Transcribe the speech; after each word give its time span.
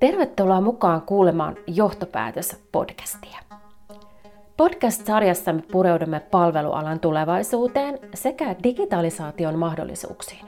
Tervetuloa 0.00 0.60
mukaan 0.60 1.02
kuulemaan 1.02 1.56
Johtopäätös-podcastia. 1.66 3.38
Podcast-sarjassa 4.56 5.52
me 5.52 5.62
pureudumme 5.72 6.20
palvelualan 6.20 7.00
tulevaisuuteen 7.00 7.98
sekä 8.14 8.56
digitalisaation 8.62 9.58
mahdollisuuksiin. 9.58 10.46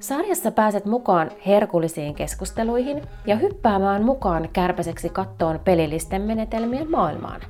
Sarjassa 0.00 0.50
pääset 0.50 0.84
mukaan 0.84 1.30
herkullisiin 1.46 2.14
keskusteluihin 2.14 3.02
ja 3.26 3.36
hyppäämään 3.36 4.04
mukaan 4.04 4.48
kärpäseksi 4.52 5.08
kattoon 5.08 5.60
pelillisten 5.64 6.22
menetelmien 6.22 6.90
maailmaan. 6.90 7.40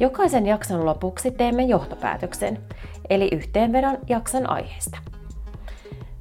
Jokaisen 0.00 0.46
jakson 0.46 0.86
lopuksi 0.86 1.30
teemme 1.30 1.62
johtopäätöksen, 1.62 2.58
eli 3.10 3.28
yhteenvedon 3.32 3.98
jakson 4.08 4.50
aiheesta– 4.50 4.98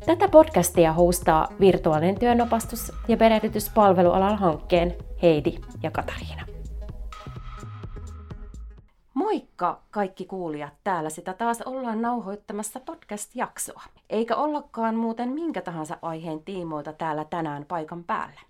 Tätä 0.06 0.28
podcastia 0.28 0.94
hostaa 0.94 1.48
virtuaalinen 1.60 2.20
työnopastus 2.20 2.92
ja 3.08 3.18
perehdytyspalvelualan 3.18 4.38
hankkeen 4.38 4.96
Heidi 5.22 5.58
ja 5.84 5.92
Katariina. 5.92 6.46
Moikka 9.14 9.82
kaikki 9.92 10.26
kuulijat, 10.26 10.74
täällä 10.84 11.10
sitä 11.10 11.34
taas 11.34 11.62
ollaan 11.62 12.02
nauhoittamassa 12.02 12.80
podcast-jaksoa. 12.80 13.82
Eikä 14.10 14.36
ollakaan 14.36 14.96
muuten 14.96 15.30
minkä 15.30 15.62
tahansa 15.62 15.98
aiheen 16.02 16.40
tiimoilta 16.40 16.94
täällä 16.94 17.26
tänään 17.26 17.66
paikan 17.66 18.04
päällä. 18.04 18.42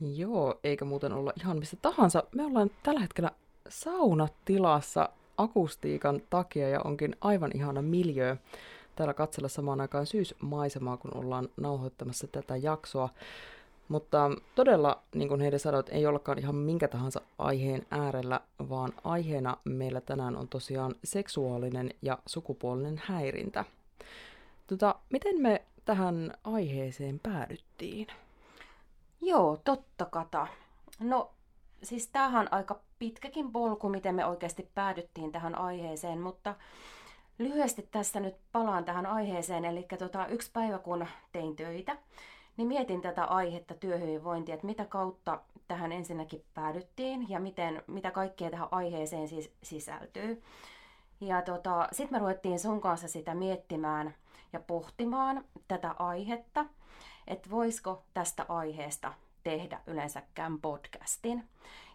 Joo, 0.00 0.54
eikä 0.64 0.84
muuten 0.84 1.12
olla 1.12 1.32
ihan 1.40 1.58
missä 1.58 1.76
tahansa. 1.82 2.22
Me 2.34 2.44
ollaan 2.44 2.70
tällä 2.82 3.00
hetkellä 3.00 3.30
saunatilassa 3.68 5.08
akustiikan 5.38 6.20
takia 6.30 6.68
ja 6.68 6.80
onkin 6.84 7.16
aivan 7.20 7.50
ihana 7.54 7.82
miljöö 7.82 8.36
täällä 8.96 9.14
katsella 9.14 9.48
samaan 9.48 9.80
aikaan 9.80 10.06
syysmaisemaa, 10.06 10.96
kun 10.96 11.16
ollaan 11.16 11.48
nauhoittamassa 11.56 12.26
tätä 12.26 12.56
jaksoa. 12.56 13.08
Mutta 13.88 14.30
todella, 14.54 15.02
niin 15.14 15.28
kuin 15.28 15.40
heidän 15.40 15.60
sanoit, 15.60 15.88
ei 15.88 16.06
ollakaan 16.06 16.38
ihan 16.38 16.54
minkä 16.54 16.88
tahansa 16.88 17.20
aiheen 17.38 17.86
äärellä, 17.90 18.40
vaan 18.68 18.92
aiheena 19.04 19.56
meillä 19.64 20.00
tänään 20.00 20.36
on 20.36 20.48
tosiaan 20.48 20.94
seksuaalinen 21.04 21.90
ja 22.02 22.18
sukupuolinen 22.26 23.02
häirintä. 23.04 23.64
Tota, 24.66 24.94
miten 25.10 25.42
me 25.42 25.64
tähän 25.84 26.34
aiheeseen 26.44 27.20
päädyttiin? 27.22 28.06
Joo, 29.20 29.60
totta 29.64 30.04
kata. 30.04 30.46
No, 31.00 31.30
siis 31.82 32.08
tämähän 32.08 32.40
on 32.46 32.52
aika 32.52 32.80
pitkäkin 32.98 33.52
polku, 33.52 33.88
miten 33.88 34.14
me 34.14 34.26
oikeasti 34.26 34.68
päädyttiin 34.74 35.32
tähän 35.32 35.58
aiheeseen, 35.58 36.20
mutta 36.20 36.54
Lyhyesti 37.38 37.88
tässä 37.90 38.20
nyt 38.20 38.36
palaan 38.52 38.84
tähän 38.84 39.06
aiheeseen, 39.06 39.64
eli 39.64 39.86
tota, 39.98 40.26
yksi 40.26 40.50
päivä 40.52 40.78
kun 40.78 41.06
tein 41.32 41.56
töitä, 41.56 41.96
niin 42.56 42.68
mietin 42.68 43.00
tätä 43.00 43.24
aihetta 43.24 43.74
työhyvinvointia, 43.74 44.54
että 44.54 44.66
mitä 44.66 44.84
kautta 44.84 45.40
tähän 45.68 45.92
ensinnäkin 45.92 46.44
päädyttiin 46.54 47.30
ja 47.30 47.40
miten, 47.40 47.82
mitä 47.86 48.10
kaikkea 48.10 48.50
tähän 48.50 48.68
aiheeseen 48.70 49.28
siis 49.28 49.52
sisältyy. 49.62 50.42
Ja 51.20 51.42
tota, 51.42 51.88
sitten 51.92 52.14
me 52.14 52.18
ruvettiin 52.18 52.58
sun 52.58 52.80
kanssa 52.80 53.08
sitä 53.08 53.34
miettimään 53.34 54.14
ja 54.52 54.60
pohtimaan 54.60 55.44
tätä 55.68 55.94
aihetta, 55.98 56.66
että 57.26 57.50
voisiko 57.50 58.02
tästä 58.14 58.46
aiheesta 58.48 59.12
tehdä 59.42 59.80
yleensäkään 59.86 60.60
podcastin. 60.60 61.44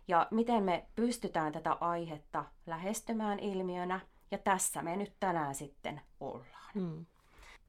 Ja 0.08 0.28
miten 0.32 0.64
me 0.64 0.86
pystytään 0.96 1.52
tätä 1.52 1.74
aihetta 1.74 2.46
lähestymään 2.66 3.40
ilmiönä 3.40 4.00
ja 4.32 4.38
tässä 4.38 4.82
me 4.82 4.96
nyt 4.96 5.14
tänään 5.20 5.56
sitten 5.56 6.02
ollaan. 6.20 6.72
Mm. 6.74 7.06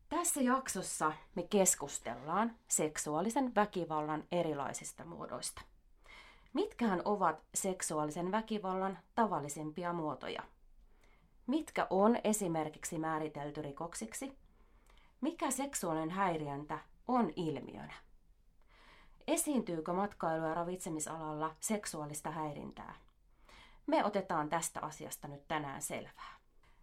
Tässä 0.08 0.40
jaksossa 0.40 1.12
me 1.34 1.42
keskustellaan 1.42 2.56
seksuaalisen 2.68 3.54
väkivallan 3.54 4.24
erilaisista 4.32 5.04
muodoista. 5.04 5.62
Mitkähän 6.52 7.02
ovat 7.04 7.42
seksuaalisen 7.54 8.32
väkivallan 8.32 8.98
tavallisimpia 9.14 9.92
muotoja? 9.92 10.42
Mitkä 11.46 11.86
on 11.90 12.18
esimerkiksi 12.24 12.98
määritelty 12.98 13.62
rikoksiksi? 13.62 14.38
Mikä 15.20 15.50
seksuaalinen 15.50 16.10
häiriöntä 16.10 16.78
on 17.08 17.32
ilmiönä? 17.36 17.94
Esiintyykö 19.26 19.92
matkailu- 19.92 20.46
ja 20.46 20.54
ravitsemisalalla 20.54 21.54
seksuaalista 21.60 22.30
häirintää? 22.30 22.94
Me 23.86 24.04
otetaan 24.04 24.48
tästä 24.48 24.80
asiasta 24.80 25.28
nyt 25.28 25.48
tänään 25.48 25.82
selvää. 25.82 26.39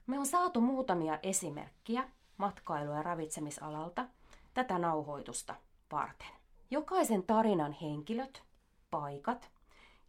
Me 0.07 0.19
on 0.19 0.25
saatu 0.25 0.61
muutamia 0.61 1.19
esimerkkiä 1.23 2.09
matkailu- 2.37 2.91
ja 2.91 3.03
ravitsemisalalta 3.03 4.05
tätä 4.53 4.79
nauhoitusta 4.79 5.55
varten. 5.91 6.27
Jokaisen 6.71 7.23
tarinan 7.23 7.71
henkilöt, 7.71 8.43
paikat 8.91 9.51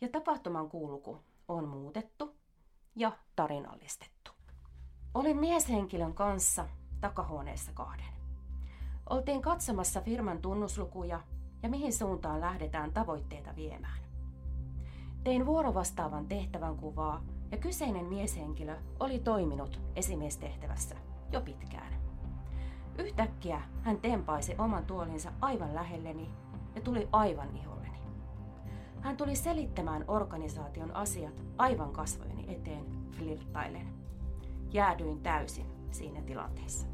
ja 0.00 0.08
tapahtuman 0.08 0.69
kulku 0.69 1.19
on 1.48 1.69
muutettu 1.69 2.37
ja 2.97 3.12
tarinallistettu. 3.37 4.31
Olin 5.14 5.37
mieshenkilön 5.37 6.14
kanssa 6.14 6.69
takahuoneessa 7.00 7.72
kahden. 7.72 8.14
Oltiin 9.10 9.42
katsomassa 9.42 10.00
firman 10.00 10.42
tunnuslukuja 10.42 11.20
ja 11.62 11.69
mihin 11.69 11.92
suuntaan 11.92 12.41
lähdetään 12.41 12.92
tavoitteita 12.92 13.56
viemään. 13.56 13.98
Tein 15.25 15.47
vuorovastaavan 15.47 16.28
tehtävän 16.28 16.76
kuvaa 16.76 17.22
ja 17.50 17.59
kyseinen 17.59 18.04
mieshenkilö 18.04 18.76
oli 19.00 19.19
toiminut 19.19 19.81
esimiestehtävässä 19.97 20.97
jo 21.32 21.41
pitkään. 21.41 21.92
Yhtäkkiä 22.98 23.60
hän 23.82 24.00
tempaisi 24.00 24.54
oman 24.59 24.86
tuolinsa 24.86 25.32
aivan 25.41 25.75
lähelleni 25.75 26.31
ja 26.75 26.81
tuli 26.81 27.08
aivan 27.12 27.56
iholleni. 27.56 27.98
Hän 29.00 29.16
tuli 29.16 29.37
selittämään 29.37 30.04
organisaation 30.08 30.97
asiat 30.97 31.44
aivan 31.58 31.92
kasvojeni 31.92 32.54
eteen 32.54 32.87
flirttailen. 33.10 33.94
Jäädyin 34.72 35.20
täysin 35.20 35.66
siinä 35.91 36.22
tilanteessa. 36.22 36.87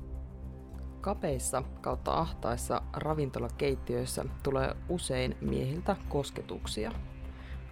Kapeissa 1.01 1.63
kautta 1.81 2.13
ahtaissa 2.13 2.83
ravintolakeittiöissä 2.93 4.25
tulee 4.43 4.77
usein 4.89 5.37
miehiltä 5.41 5.97
kosketuksia. 6.09 6.93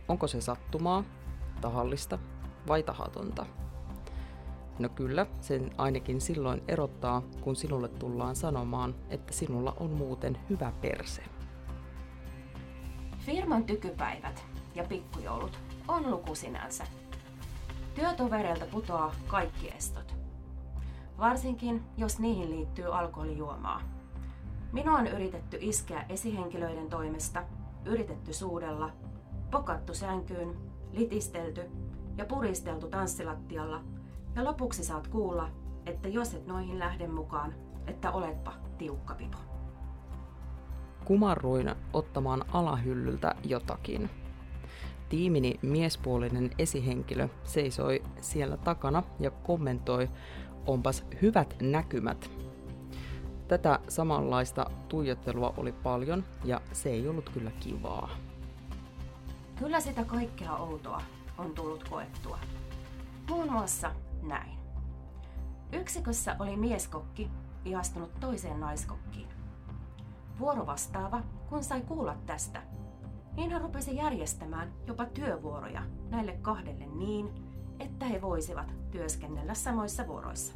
Onko 0.08 0.26
se 0.26 0.40
sattumaa, 0.40 1.04
tahallista 1.60 2.18
vai 2.68 2.82
tahatonta? 2.82 3.46
No 4.78 4.88
kyllä, 4.88 5.26
sen 5.40 5.70
ainakin 5.78 6.20
silloin 6.20 6.62
erottaa, 6.68 7.22
kun 7.40 7.56
sinulle 7.56 7.88
tullaan 7.88 8.36
sanomaan, 8.36 8.94
että 9.10 9.32
sinulla 9.32 9.74
on 9.80 9.90
muuten 9.90 10.38
hyvä 10.50 10.72
perse. 10.80 11.22
Firman 13.18 13.64
tykypäivät 13.64 14.44
ja 14.74 14.84
pikkujoulut 14.84 15.58
on 15.88 16.10
luku 16.10 16.34
sinänsä. 16.34 16.84
Työtovereilta 17.94 18.66
putoaa 18.66 19.14
kaikki 19.26 19.68
estot. 19.68 20.14
Varsinkin, 21.18 21.82
jos 21.96 22.18
niihin 22.18 22.50
liittyy 22.50 22.98
alkoholijuomaa. 22.98 23.82
Minua 24.72 24.98
on 24.98 25.06
yritetty 25.06 25.58
iskeä 25.60 26.06
esihenkilöiden 26.08 26.88
toimesta, 26.88 27.44
yritetty 27.84 28.32
suudella, 28.32 28.90
pokattu 29.50 29.94
sänkyyn, 29.94 30.56
litistelty 30.92 31.70
ja 32.16 32.24
puristeltu 32.24 32.88
tanssilattialla, 32.88 33.80
ja 34.36 34.44
lopuksi 34.44 34.84
saat 34.84 35.08
kuulla, 35.08 35.48
että 35.86 36.08
jos 36.08 36.34
et 36.34 36.46
noihin 36.46 36.78
lähde 36.78 37.08
mukaan, 37.08 37.54
että 37.86 38.10
oletpa 38.10 38.52
tiukka 38.78 39.14
pipo. 39.14 39.38
Kumarruin 41.04 41.74
ottamaan 41.92 42.44
alahyllyltä 42.52 43.34
jotakin. 43.44 44.10
Tiimini 45.08 45.58
miespuolinen 45.62 46.50
esihenkilö 46.58 47.28
seisoi 47.44 48.02
siellä 48.20 48.56
takana 48.56 49.02
ja 49.20 49.30
kommentoi, 49.30 50.08
onpas 50.66 51.04
hyvät 51.22 51.56
näkymät. 51.60 52.30
Tätä 53.48 53.78
samanlaista 53.88 54.70
tuijottelua 54.88 55.54
oli 55.56 55.72
paljon 55.72 56.24
ja 56.44 56.60
se 56.72 56.90
ei 56.90 57.08
ollut 57.08 57.30
kyllä 57.30 57.50
kivaa. 57.60 58.10
Kyllä 59.58 59.80
sitä 59.80 60.04
kaikkea 60.04 60.56
outoa 60.56 61.02
on 61.38 61.54
tullut 61.54 61.88
koettua. 61.88 62.38
Muun 63.28 63.52
muassa 63.52 63.90
näin. 64.22 64.58
Yksikössä 65.72 66.36
oli 66.38 66.56
mieskokki 66.56 67.30
ihastunut 67.64 68.20
toiseen 68.20 68.60
naiskokkiin. 68.60 69.28
Vuorovastaava, 70.38 71.22
kun 71.48 71.64
sai 71.64 71.80
kuulla 71.80 72.16
tästä, 72.26 72.62
niin 73.36 73.50
hän 73.50 73.62
rupesi 73.62 73.96
järjestämään 73.96 74.72
jopa 74.86 75.04
työvuoroja 75.04 75.82
näille 76.10 76.32
kahdelle 76.32 76.86
niin, 76.86 77.30
että 77.80 78.06
he 78.06 78.22
voisivat 78.22 78.74
työskennellä 78.90 79.54
samoissa 79.54 80.06
vuoroissa. 80.06 80.52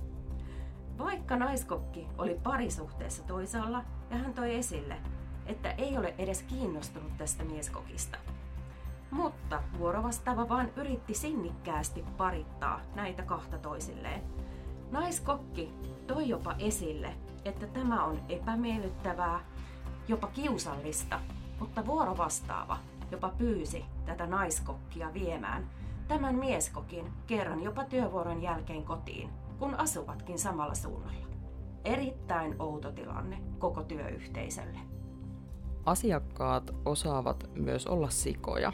Vaikka 0.99 1.37
naiskokki 1.37 2.09
oli 2.19 2.41
parisuhteessa 2.43 3.23
toisaalla 3.23 3.85
ja 4.11 4.17
hän 4.17 4.35
toi 4.35 4.55
esille, 4.55 4.97
että 5.47 5.71
ei 5.71 5.99
ole 5.99 6.15
edes 6.19 6.43
kiinnostunut 6.43 7.17
tästä 7.17 7.45
mieskokista– 7.45 8.19
mutta 9.11 9.63
vuorovastaava 9.79 10.49
vaan 10.49 10.71
yritti 10.77 11.15
sinnikkäästi 11.15 12.05
parittaa 12.17 12.81
näitä 12.95 13.23
kahta 13.23 13.59
toisilleen. 13.59 14.23
Naiskokki 14.91 15.73
toi 16.07 16.29
jopa 16.29 16.55
esille, 16.59 17.15
että 17.45 17.67
tämä 17.67 18.05
on 18.05 18.21
epämiellyttävää, 18.29 19.41
jopa 20.09 20.27
kiusallista 20.27 21.21
mutta 21.61 21.87
vuorovastaava 21.87 22.79
jopa 23.11 23.33
pyysi 23.39 23.85
tätä 24.07 24.27
naiskokkia 24.27 25.15
viemään 25.15 25.71
tämän 26.09 26.35
mieskokin 26.35 27.13
kerran 27.27 27.63
jopa 27.63 27.85
työvuoron 27.85 28.43
jälkeen 28.43 28.83
kotiin, 28.83 29.31
kun 29.59 29.75
asuvatkin 29.75 30.39
samalla 30.39 30.75
suunnalla. 30.75 31.27
Erittäin 31.85 32.57
outo 32.59 32.93
tilanne 32.93 33.43
koko 33.59 33.83
työyhteisölle. 33.83 34.79
Asiakkaat 35.85 36.71
osaavat 36.85 37.51
myös 37.55 37.87
olla 37.87 38.11
sikoja. 38.11 38.73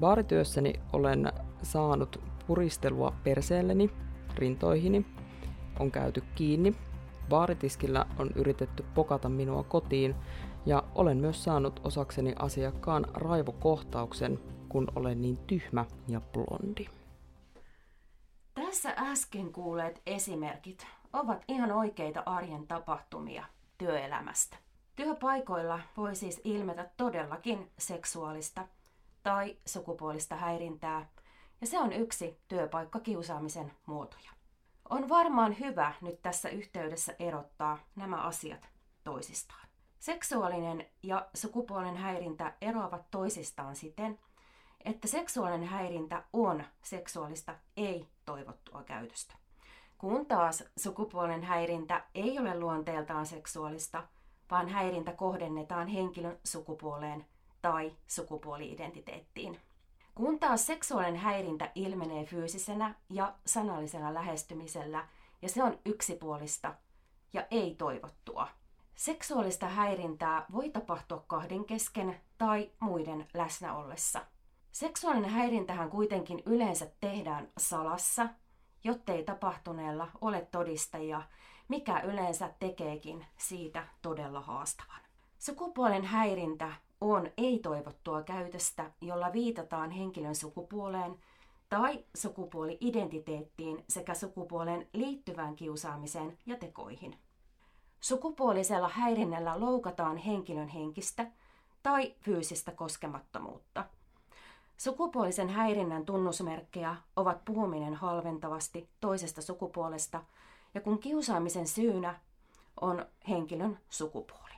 Baarityössäni 0.00 0.72
olen 0.92 1.32
saanut 1.62 2.20
puristelua 2.46 3.12
perseelleni, 3.24 3.90
rintoihini, 4.34 5.06
on 5.78 5.90
käyty 5.90 6.22
kiinni, 6.34 6.74
baaritiskillä 7.28 8.06
on 8.18 8.30
yritetty 8.34 8.84
pokata 8.94 9.28
minua 9.28 9.62
kotiin 9.62 10.14
ja 10.66 10.82
olen 10.94 11.16
myös 11.16 11.44
saanut 11.44 11.80
osakseni 11.84 12.34
asiakkaan 12.38 13.06
raivokohtauksen, 13.14 14.38
kun 14.68 14.88
olen 14.96 15.22
niin 15.22 15.36
tyhmä 15.36 15.84
ja 16.08 16.20
blondi. 16.32 16.86
Tässä 18.54 18.94
äsken 18.96 19.52
kuulleet 19.52 20.02
esimerkit 20.06 20.86
ovat 21.12 21.44
ihan 21.48 21.72
oikeita 21.72 22.22
arjen 22.26 22.66
tapahtumia 22.66 23.44
työelämästä. 23.78 24.56
Työpaikoilla 24.96 25.80
voi 25.96 26.14
siis 26.14 26.40
ilmetä 26.44 26.90
todellakin 26.96 27.70
seksuaalista 27.78 28.68
tai 29.22 29.56
sukupuolista 29.66 30.36
häirintää, 30.36 31.08
ja 31.60 31.66
se 31.66 31.78
on 31.78 31.92
yksi 31.92 32.40
työpaikkakiusaamisen 32.48 33.72
muotoja. 33.86 34.30
On 34.90 35.08
varmaan 35.08 35.58
hyvä 35.58 35.92
nyt 36.00 36.22
tässä 36.22 36.48
yhteydessä 36.48 37.14
erottaa 37.18 37.78
nämä 37.96 38.22
asiat 38.22 38.68
toisistaan. 39.04 39.68
Seksuaalinen 39.98 40.86
ja 41.02 41.28
sukupuolen 41.34 41.96
häirintä 41.96 42.52
eroavat 42.60 43.10
toisistaan 43.10 43.76
siten, 43.76 44.18
että 44.84 45.08
seksuaalinen 45.08 45.68
häirintä 45.68 46.24
on 46.32 46.64
seksuaalista 46.82 47.54
ei-toivottua 47.76 48.82
käytöstä. 48.82 49.34
Kun 49.98 50.26
taas 50.26 50.64
sukupuolen 50.76 51.42
häirintä 51.42 52.04
ei 52.14 52.38
ole 52.38 52.60
luonteeltaan 52.60 53.26
seksuaalista, 53.26 54.02
vaan 54.50 54.68
häirintä 54.68 55.12
kohdennetaan 55.12 55.88
henkilön 55.88 56.38
sukupuoleen 56.44 57.26
tai 57.62 57.96
sukupuoli-identiteettiin. 58.06 59.60
Kun 60.14 60.38
taas 60.38 60.66
seksuaalinen 60.66 61.20
häirintä 61.20 61.72
ilmenee 61.74 62.24
fyysisenä 62.24 62.94
ja 63.08 63.34
sanallisena 63.46 64.14
lähestymisellä, 64.14 65.08
ja 65.42 65.48
se 65.48 65.62
on 65.62 65.78
yksipuolista 65.84 66.74
ja 67.32 67.46
ei 67.50 67.74
toivottua. 67.74 68.48
Seksuaalista 68.94 69.66
häirintää 69.68 70.46
voi 70.52 70.70
tapahtua 70.70 71.24
kahden 71.26 71.64
kesken 71.64 72.20
tai 72.38 72.70
muiden 72.80 73.28
läsnä 73.34 73.76
ollessa. 73.76 74.20
Seksuaalinen 74.72 75.30
häirintähän 75.30 75.90
kuitenkin 75.90 76.42
yleensä 76.46 76.86
tehdään 77.00 77.48
salassa, 77.58 78.28
jottei 78.84 79.24
tapahtuneella 79.24 80.08
ole 80.20 80.48
todistajia, 80.50 81.22
mikä 81.68 82.00
yleensä 82.00 82.50
tekeekin 82.58 83.26
siitä 83.36 83.86
todella 84.02 84.40
haastavan. 84.40 85.00
Sukupuolen 85.38 86.04
häirintä 86.04 86.72
on 87.00 87.30
ei-toivottua 87.36 88.22
käytöstä, 88.22 88.90
jolla 89.00 89.32
viitataan 89.32 89.90
henkilön 89.90 90.34
sukupuoleen 90.34 91.18
tai 91.68 92.04
sukupuoli-identiteettiin 92.14 93.84
sekä 93.88 94.14
sukupuolen 94.14 94.88
liittyvään 94.92 95.56
kiusaamiseen 95.56 96.38
ja 96.46 96.56
tekoihin. 96.56 97.18
Sukupuolisella 98.00 98.88
häirinnällä 98.88 99.60
loukataan 99.60 100.16
henkilön 100.16 100.68
henkistä 100.68 101.26
tai 101.82 102.14
fyysistä 102.20 102.72
koskemattomuutta. 102.72 103.84
Sukupuolisen 104.76 105.48
häirinnän 105.48 106.06
tunnusmerkkejä 106.06 106.96
ovat 107.16 107.44
puhuminen 107.44 107.94
halventavasti 107.94 108.88
toisesta 109.00 109.42
sukupuolesta 109.42 110.24
ja 110.74 110.80
kun 110.80 110.98
kiusaamisen 110.98 111.66
syynä 111.66 112.20
on 112.80 113.06
henkilön 113.28 113.78
sukupuoli. 113.90 114.54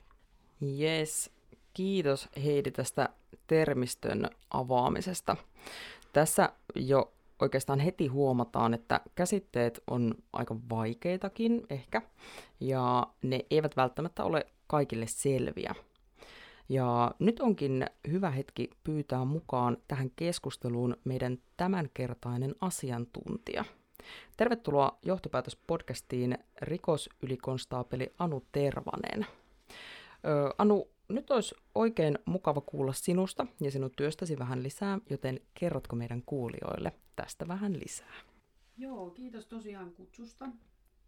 Yes, 0.80 1.30
kiitos 1.74 2.28
Heidi 2.44 2.70
tästä 2.70 3.08
termistön 3.46 4.30
avaamisesta. 4.50 5.36
Tässä 6.12 6.52
jo 6.74 7.12
oikeastaan 7.40 7.80
heti 7.80 8.06
huomataan, 8.06 8.74
että 8.74 9.00
käsitteet 9.14 9.82
on 9.90 10.14
aika 10.32 10.56
vaikeitakin 10.70 11.66
ehkä, 11.70 12.02
ja 12.60 13.06
ne 13.22 13.40
eivät 13.50 13.76
välttämättä 13.76 14.24
ole 14.24 14.46
kaikille 14.66 15.06
selviä. 15.06 15.74
Ja 16.68 17.14
nyt 17.18 17.40
onkin 17.40 17.86
hyvä 18.10 18.30
hetki 18.30 18.70
pyytää 18.84 19.24
mukaan 19.24 19.76
tähän 19.88 20.10
keskusteluun 20.16 20.96
meidän 21.04 21.38
tämänkertainen 21.56 22.54
asiantuntija. 22.60 23.64
Tervetuloa 24.36 24.98
johtopäätöspodcastiin 25.02 26.38
rikosylikonstaapeli 26.62 28.12
Anu 28.18 28.42
Tervanen. 28.52 29.26
Anu, 30.58 30.88
nyt 31.12 31.30
olisi 31.30 31.54
oikein 31.74 32.18
mukava 32.24 32.60
kuulla 32.60 32.92
sinusta 32.92 33.46
ja 33.60 33.70
sinun 33.70 33.90
työstäsi 33.96 34.38
vähän 34.38 34.62
lisää, 34.62 34.98
joten 35.10 35.40
kerrotko 35.54 35.96
meidän 35.96 36.22
kuulijoille 36.26 36.92
tästä 37.16 37.48
vähän 37.48 37.80
lisää? 37.80 38.14
Joo, 38.78 39.10
kiitos 39.10 39.46
tosiaan 39.46 39.92
kutsusta. 39.92 40.48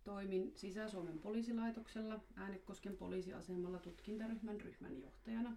Toimin 0.05 0.53
Sisä-Suomen 0.55 1.19
poliisilaitoksella 1.19 2.21
Äänekosken 2.37 2.97
poliisiasemalla 2.97 3.79
tutkintaryhmän 3.79 4.61
ryhmänjohtajana, 4.61 5.56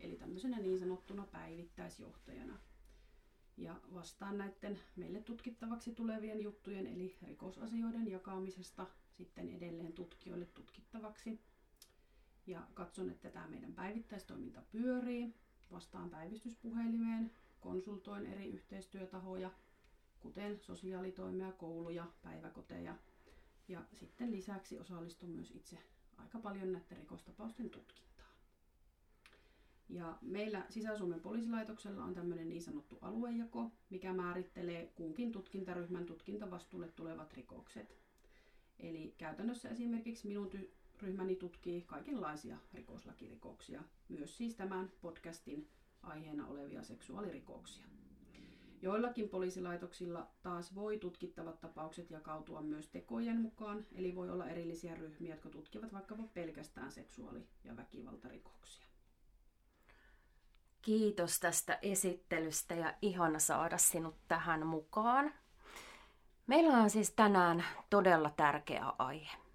eli 0.00 0.16
tämmöisenä 0.16 0.58
niin 0.58 0.78
sanottuna 0.78 1.26
päivittäisjohtajana. 1.32 2.58
Ja 3.56 3.80
vastaan 3.94 4.38
näiden 4.38 4.78
meille 4.96 5.20
tutkittavaksi 5.20 5.92
tulevien 5.94 6.42
juttujen 6.42 6.86
eli 6.86 7.16
rikosasioiden 7.22 8.10
jakamisesta 8.10 8.86
sitten 9.12 9.48
edelleen 9.48 9.92
tutkijoille 9.92 10.46
tutkittavaksi 10.46 11.40
ja 12.46 12.66
katson, 12.74 13.10
että 13.10 13.30
tämä 13.30 13.48
meidän 13.48 13.72
päivittäistoiminta 13.72 14.62
pyörii. 14.72 15.34
Vastaan 15.72 16.10
päivystyspuhelimeen, 16.10 17.30
konsultoin 17.60 18.26
eri 18.26 18.46
yhteistyötahoja, 18.46 19.50
kuten 20.20 20.60
sosiaalitoimia, 20.60 21.52
kouluja, 21.52 22.06
päiväkoteja. 22.22 22.94
Ja 23.68 23.84
sitten 23.92 24.32
lisäksi 24.32 24.78
osallistun 24.78 25.30
myös 25.30 25.50
itse 25.50 25.78
aika 26.16 26.38
paljon 26.38 26.72
näiden 26.72 26.96
rikostapausten 26.98 27.70
tutkintaan. 27.70 28.30
Ja 29.88 30.18
meillä 30.22 30.66
Sisä-Suomen 30.68 31.20
poliisilaitoksella 31.20 32.04
on 32.04 32.14
tämmöinen 32.14 32.48
niin 32.48 32.62
sanottu 32.62 32.98
aluejako, 33.00 33.70
mikä 33.90 34.12
määrittelee 34.12 34.92
kunkin 34.94 35.32
tutkintaryhmän 35.32 36.06
tutkintavastuulle 36.06 36.88
tulevat 36.88 37.32
rikokset. 37.32 37.96
Eli 38.78 39.14
käytännössä 39.18 39.68
esimerkiksi 39.68 40.28
minun 40.28 40.50
ty- 40.52 40.70
ryhmäni 41.02 41.36
tutkii 41.36 41.82
kaikenlaisia 41.82 42.56
rikoslakirikoksia, 42.74 43.82
myös 44.08 44.36
siis 44.36 44.54
tämän 44.54 44.92
podcastin 45.00 45.68
aiheena 46.02 46.46
olevia 46.46 46.82
seksuaalirikoksia. 46.82 47.86
Joillakin 48.82 49.28
poliisilaitoksilla 49.28 50.30
taas 50.42 50.74
voi 50.74 50.98
tutkittavat 50.98 51.60
tapaukset 51.60 52.10
jakautua 52.10 52.62
myös 52.62 52.88
tekojen 52.88 53.40
mukaan, 53.40 53.86
eli 53.94 54.14
voi 54.14 54.30
olla 54.30 54.48
erillisiä 54.48 54.94
ryhmiä, 54.94 55.34
jotka 55.34 55.48
tutkivat 55.48 55.92
vaikkapa 55.92 56.22
pelkästään 56.34 56.92
seksuaali- 56.92 57.46
ja 57.64 57.76
väkivaltarikoksia. 57.76 58.86
Kiitos 60.82 61.40
tästä 61.40 61.78
esittelystä 61.82 62.74
ja 62.74 62.94
ihana 63.02 63.38
saada 63.38 63.78
sinut 63.78 64.16
tähän 64.28 64.66
mukaan. 64.66 65.34
Meillä 66.46 66.78
on 66.78 66.90
siis 66.90 67.10
tänään 67.10 67.64
todella 67.90 68.30
tärkeä 68.30 68.84
aihe. 68.98 69.49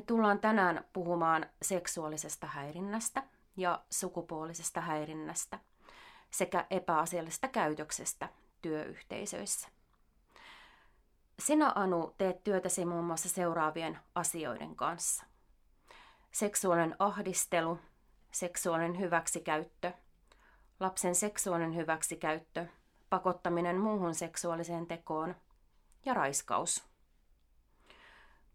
Me 0.00 0.04
tullaan 0.06 0.40
tänään 0.40 0.84
puhumaan 0.92 1.46
seksuaalisesta 1.62 2.46
häirinnästä 2.46 3.22
ja 3.56 3.84
sukupuolisesta 3.90 4.80
häirinnästä 4.80 5.58
sekä 6.30 6.66
epäasiallisesta 6.70 7.48
käytöksestä 7.48 8.28
työyhteisöissä. 8.62 9.68
Sinä, 11.38 11.72
Anu, 11.74 12.14
teet 12.18 12.44
työtäsi 12.44 12.84
muun 12.84 13.04
muassa 13.04 13.28
seuraavien 13.28 13.98
asioiden 14.14 14.76
kanssa. 14.76 15.24
Seksuaalinen 16.32 16.96
ahdistelu, 16.98 17.78
seksuaalinen 18.30 19.00
hyväksikäyttö, 19.00 19.92
lapsen 20.80 21.14
seksuaalinen 21.14 21.76
hyväksikäyttö, 21.76 22.66
pakottaminen 23.10 23.80
muuhun 23.80 24.14
seksuaaliseen 24.14 24.86
tekoon 24.86 25.34
ja 26.04 26.14
raiskaus 26.14 26.89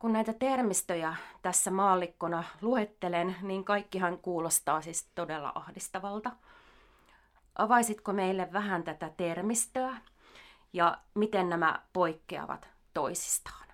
kun 0.05 0.13
näitä 0.13 0.33
termistöjä 0.33 1.15
tässä 1.41 1.71
maallikkona 1.71 2.43
luettelen, 2.61 3.35
niin 3.41 3.63
kaikkihan 3.63 4.17
kuulostaa 4.17 4.81
siis 4.81 5.09
todella 5.15 5.51
ahdistavalta. 5.55 6.31
Avaisitko 7.55 8.13
meille 8.13 8.49
vähän 8.53 8.83
tätä 8.83 9.11
termistöä 9.17 9.97
ja 10.73 10.97
miten 11.13 11.49
nämä 11.49 11.81
poikkeavat 11.93 12.67
toisistaan? 12.93 13.67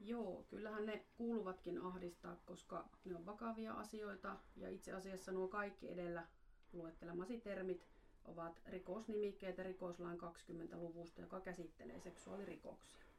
Joo, 0.00 0.44
kyllähän 0.50 0.86
ne 0.86 1.04
kuuluvatkin 1.16 1.82
ahdistaa, 1.82 2.36
koska 2.46 2.84
ne 3.04 3.16
on 3.16 3.26
vakavia 3.26 3.72
asioita 3.72 4.36
ja 4.56 4.68
itse 4.68 4.92
asiassa 4.92 5.32
nuo 5.32 5.48
kaikki 5.48 5.92
edellä 5.92 6.26
luettelemasi 6.72 7.40
termit 7.40 7.86
ovat 8.24 8.60
rikosnimikkeitä 8.66 9.62
rikoslain 9.62 10.20
20-luvusta, 10.20 11.20
joka 11.20 11.40
käsittelee 11.40 12.00
seksuaalirikoksia. 12.00 13.11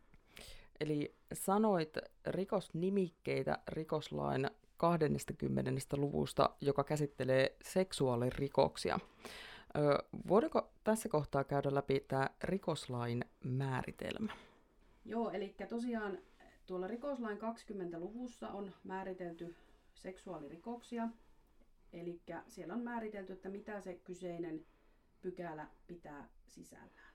Eli 0.80 1.16
sanoit 1.34 1.98
rikosnimikkeitä 2.26 3.58
rikoslain 3.68 4.50
20. 4.78 5.72
luvusta, 5.98 6.50
joka 6.62 6.84
käsittelee 6.84 7.56
seksuaalirikoksia. 7.62 9.00
voidaanko 10.28 10.70
tässä 10.84 11.10
kohtaa 11.10 11.44
käydä 11.44 11.76
läpi 11.76 12.06
tämä 12.08 12.30
rikoslain 12.44 13.26
määritelmä? 13.44 14.34
Joo, 15.06 15.32
eli 15.32 15.56
tosiaan 15.70 16.18
tuolla 16.66 16.88
rikoslain 16.88 17.38
20-luvussa 17.38 18.50
on 18.50 18.72
määritelty 18.84 19.56
seksuaalirikoksia. 19.96 21.10
Eli 21.94 22.22
siellä 22.48 22.74
on 22.74 22.84
määritelty, 22.84 23.34
että 23.34 23.50
mitä 23.50 23.82
se 23.82 23.94
kyseinen 23.94 24.66
pykälä 25.22 25.68
pitää 25.88 26.30
sisällään. 26.48 27.14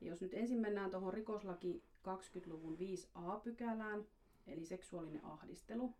Ja 0.00 0.08
jos 0.08 0.22
nyt 0.22 0.34
ensin 0.34 0.60
mennään 0.60 0.90
tuohon 0.90 1.14
rikoslaki 1.14 1.82
20-luvun 2.06 2.78
5a-pykälään, 2.78 4.06
eli 4.46 4.64
seksuaalinen 4.64 5.24
ahdistelu, 5.24 5.94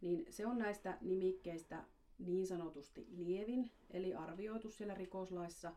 niin 0.00 0.26
se 0.30 0.46
on 0.46 0.58
näistä 0.58 0.98
nimikkeistä 1.00 1.84
niin 2.18 2.46
sanotusti 2.46 3.06
lievin, 3.10 3.70
eli 3.90 4.14
arvioitu 4.14 4.70
siellä 4.70 4.94
rikoslaissa 4.94 5.76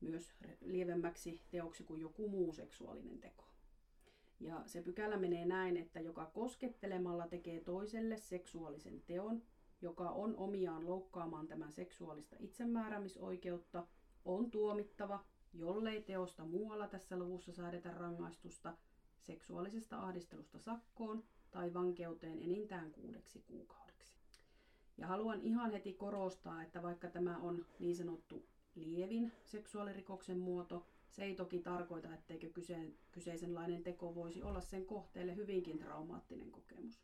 myös 0.00 0.34
lievemmäksi 0.60 1.40
teoksi 1.50 1.84
kuin 1.84 2.00
joku 2.00 2.28
muu 2.28 2.52
seksuaalinen 2.52 3.18
teko. 3.18 3.44
Ja 4.40 4.62
se 4.66 4.82
pykälä 4.82 5.16
menee 5.16 5.46
näin, 5.46 5.76
että 5.76 6.00
joka 6.00 6.26
koskettelemalla 6.26 7.28
tekee 7.28 7.60
toiselle 7.60 8.16
seksuaalisen 8.16 9.02
teon, 9.06 9.42
joka 9.82 10.10
on 10.10 10.36
omiaan 10.36 10.86
loukkaamaan 10.86 11.48
tämän 11.48 11.72
seksuaalista 11.72 12.36
itsemääräämisoikeutta, 12.38 13.86
on 14.24 14.50
tuomittava, 14.50 15.24
jollei 15.52 16.02
teosta 16.02 16.44
muualla 16.44 16.88
tässä 16.88 17.18
luvussa 17.18 17.52
säädetä 17.52 17.90
rangaistusta 17.90 18.76
seksuaalisesta 19.20 19.98
ahdistelusta 19.98 20.58
sakkoon 20.58 21.24
tai 21.50 21.74
vankeuteen 21.74 22.38
enintään 22.42 22.92
kuudeksi 22.92 23.42
kuukaudeksi. 23.46 24.18
Ja 24.98 25.06
haluan 25.06 25.40
ihan 25.40 25.70
heti 25.70 25.92
korostaa, 25.92 26.62
että 26.62 26.82
vaikka 26.82 27.10
tämä 27.10 27.38
on 27.38 27.66
niin 27.78 27.96
sanottu 27.96 28.46
lievin 28.74 29.32
seksuaalirikoksen 29.44 30.38
muoto, 30.38 30.86
se 31.10 31.24
ei 31.24 31.34
toki 31.34 31.58
tarkoita, 31.58 32.14
etteikö 32.14 32.48
kyseisenlainen 33.12 33.82
teko 33.82 34.14
voisi 34.14 34.42
olla 34.42 34.60
sen 34.60 34.86
kohteelle 34.86 35.36
hyvinkin 35.36 35.78
traumaattinen 35.78 36.50
kokemus. 36.50 37.02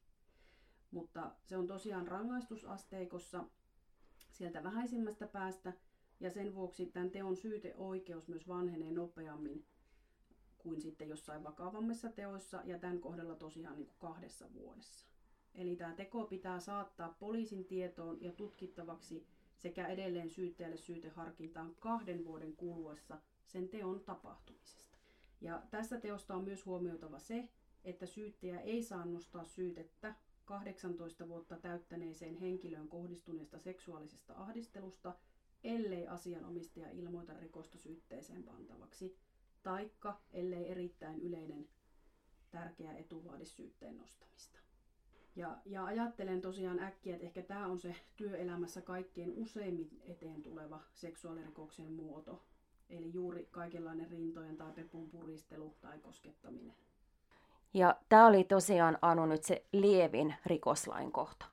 Mutta 0.91 1.31
se 1.45 1.57
on 1.57 1.67
tosiaan 1.67 2.09
rangaistusasteikossa 2.09 3.45
sieltä 4.31 4.63
vähäisimmästä 4.63 5.27
päästä, 5.27 5.73
ja 6.21 6.31
sen 6.31 6.55
vuoksi 6.55 6.87
tämän 6.87 7.11
teon 7.11 7.37
syyteoikeus 7.37 8.29
myös 8.29 8.49
vanhenee 8.49 8.93
nopeammin 8.93 9.65
kuin 10.69 10.81
sitten 10.81 11.09
jossain 11.09 11.45
vakavammissa 11.45 12.09
teoissa, 12.09 12.63
ja 12.65 12.79
tämän 12.79 13.01
kohdalla 13.01 13.35
tosiaan 13.35 13.77
niin 13.77 13.87
kuin 13.87 13.99
kahdessa 13.99 14.53
vuodessa. 14.55 15.07
Eli 15.55 15.77
tämä 15.77 15.95
teko 15.95 16.25
pitää 16.25 16.61
saattaa 16.61 17.17
poliisin 17.19 17.65
tietoon 17.65 18.19
ja 18.21 18.33
tutkittavaksi 18.33 19.27
sekä 19.57 19.87
edelleen 19.87 20.31
syyttäjälle 20.31 20.77
syyteharkintaan 20.77 21.75
kahden 21.81 22.25
vuoden 22.25 22.57
kuluessa 22.57 23.19
sen 23.47 23.69
teon 23.69 24.01
tapahtumisesta. 24.01 24.99
Ja 25.41 25.63
tässä 25.71 26.01
teosta 26.01 26.35
on 26.35 26.45
myös 26.45 26.67
huomioitava 26.67 27.19
se, 27.19 27.49
että 27.85 28.07
syyttäjä 28.07 28.61
ei 28.61 28.83
saa 28.83 29.05
nostaa 29.05 29.45
syytettä 29.45 30.15
18 30.45 31.29
vuotta 31.29 31.57
täyttäneeseen 31.57 32.35
henkilöön 32.35 32.89
kohdistuneesta 32.89 33.59
seksuaalisesta 33.59 34.35
ahdistelusta, 34.37 35.15
ellei 35.65 36.07
asianomistaja 36.09 36.91
ilmoita 36.91 37.41
rikosta 37.41 37.79
syytteeseen 37.79 38.43
pantavaksi, 38.43 39.17
taikka 39.67 40.21
ellei 40.33 40.71
erittäin 40.71 41.21
yleinen 41.21 41.69
tärkeä 42.51 42.93
etu 42.93 43.25
vaadi 43.25 43.45
syytteen 43.45 43.99
nostamista. 43.99 44.59
Ja, 45.37 45.57
ja 45.65 45.85
ajattelen 45.85 46.41
tosiaan 46.41 46.79
äkkiä, 46.79 47.15
että 47.15 47.27
ehkä 47.27 47.43
tämä 47.43 47.67
on 47.67 47.81
se 47.81 47.97
työelämässä 48.17 48.83
kaikkein 48.83 49.33
useimmin 49.37 50.01
eteen 50.05 50.43
tuleva 50.43 50.81
seksuaalirikoksen 50.95 51.93
muoto, 51.93 52.43
Eli 52.91 53.13
juuri 53.13 53.49
kaikenlainen 53.51 54.11
rintojen 54.11 54.57
tai 54.57 54.73
pepun 54.73 55.11
puristelu 55.11 55.75
tai 55.81 55.99
koskettaminen. 55.99 56.75
Ja 57.75 57.97
tämä 58.09 58.27
oli 58.27 58.45
tosiaan 58.45 58.99
Anu 59.03 59.27
nyt 59.27 59.45
se 59.45 59.65
lievin 59.73 60.35
rikoslain 60.47 61.13
kohta. 61.13 61.47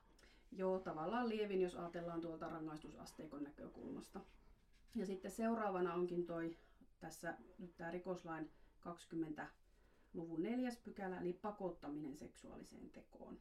Joo, 0.52 0.78
tavallaan 0.78 1.28
lievin, 1.28 1.60
jos 1.60 1.76
ajatellaan 1.76 2.20
tuolta 2.20 2.48
rangaistusasteikon 2.48 3.42
näkökulmasta. 3.42 4.20
Ja 4.94 5.06
sitten 5.06 5.30
seuraavana 5.30 5.94
onkin 5.94 6.26
toi 6.26 6.56
tässä 7.04 7.34
nyt 7.58 7.76
tämä 7.76 7.90
rikoslain 7.90 8.50
20 8.80 9.48
luvun 10.14 10.42
neljäs 10.42 10.78
pykälä, 10.78 11.20
eli 11.20 11.32
pakottaminen 11.32 12.16
seksuaaliseen 12.16 12.90
tekoon. 12.90 13.38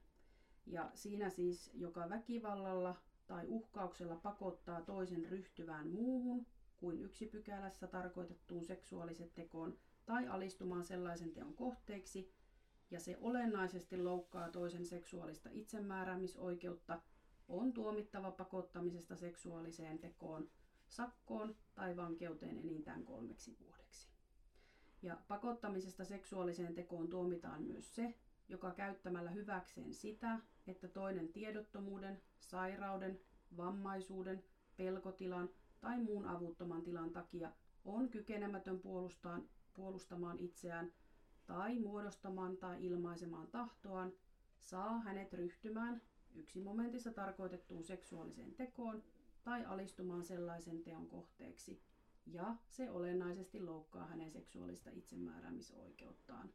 Ja 0.66 0.92
siinä 0.94 1.30
siis 1.30 1.72
joka 1.74 2.10
väkivallalla 2.10 2.96
tai 3.28 3.46
uhkauksella 3.48 4.16
pakottaa 4.16 4.82
toisen 4.82 5.26
ryhtyvään 5.30 5.88
muuhun 5.88 6.46
kuin 6.78 7.00
yksi 7.02 7.26
pykälässä 7.26 7.88
tarkoitettuun 7.88 8.66
seksuaaliset 8.66 9.34
tekoon 9.34 9.78
tai 10.06 10.28
alistumaan 10.28 10.86
sellaisen 10.86 11.32
teon 11.32 11.54
kohteeksi, 11.54 12.32
ja 12.92 13.00
se 13.00 13.18
olennaisesti 13.22 13.98
loukkaa 13.98 14.50
toisen 14.50 14.86
seksuaalista 14.86 15.50
itsemääräämisoikeutta, 15.52 17.02
on 17.48 17.74
tuomittava 17.74 18.32
pakottamisesta 18.32 19.16
seksuaaliseen 19.16 20.00
tekoon, 20.00 20.50
sakkoon 20.96 21.56
tai 21.76 21.96
vankeuteen 21.98 22.58
enintään 22.58 23.04
kolmeksi 23.04 23.58
vuodeksi. 23.60 24.10
Ja 25.02 25.18
pakottamisesta 25.28 26.06
seksuaaliseen 26.06 26.74
tekoon 26.74 27.10
tuomitaan 27.10 27.64
myös 27.64 27.96
se, 27.96 28.14
joka 28.50 28.72
käyttämällä 28.72 29.30
hyväkseen 29.32 29.94
sitä, 29.94 30.40
että 30.68 30.88
toinen 30.88 31.28
tiedottomuuden, 31.28 32.22
sairauden, 32.40 33.20
vammaisuuden, 33.58 34.44
pelkotilan 34.78 35.50
tai 35.82 36.00
muun 36.00 36.26
avuttoman 36.26 36.82
tilan 36.82 37.12
takia 37.12 37.52
on 37.86 38.10
kykenemätön 38.10 38.80
puolustaan, 38.80 39.50
puolustamaan 39.74 40.40
itseään 40.40 40.92
tai 41.46 41.80
muodostamaan 41.80 42.58
tai 42.58 42.86
ilmaisemaan 42.86 43.48
tahtoaan, 43.48 44.14
saa 44.60 45.00
hänet 45.00 45.34
ryhtymään 45.34 46.02
yksi 46.36 46.60
momentissa 46.60 47.12
tarkoitettuun 47.14 47.84
seksuaaliseen 47.84 48.56
tekoon 48.56 49.04
tai 49.44 49.66
alistumaan 49.66 50.24
sellaisen 50.24 50.84
teon 50.84 51.08
kohteeksi, 51.08 51.82
ja 52.28 52.56
se 52.70 52.92
olennaisesti 52.92 53.62
loukkaa 53.62 54.06
hänen 54.08 54.32
seksuaalista 54.32 54.90
itsemääräämisoikeuttaan. 54.90 56.50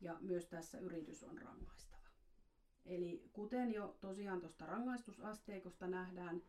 Ja 0.00 0.16
myös 0.20 0.46
tässä 0.46 0.78
yritys 0.78 1.22
on 1.24 1.38
rangaistava. 1.38 2.02
Eli 2.86 3.30
kuten 3.32 3.72
jo 3.72 3.96
tosiaan 4.00 4.40
tuosta 4.40 4.66
rangaistusasteikosta 4.66 5.86
nähdään, 5.86 6.42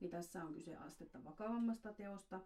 niin 0.00 0.10
tässä 0.10 0.44
on 0.44 0.54
kyse 0.54 0.76
astetta 0.76 1.24
vakavammasta 1.24 1.92
teosta. 1.92 2.40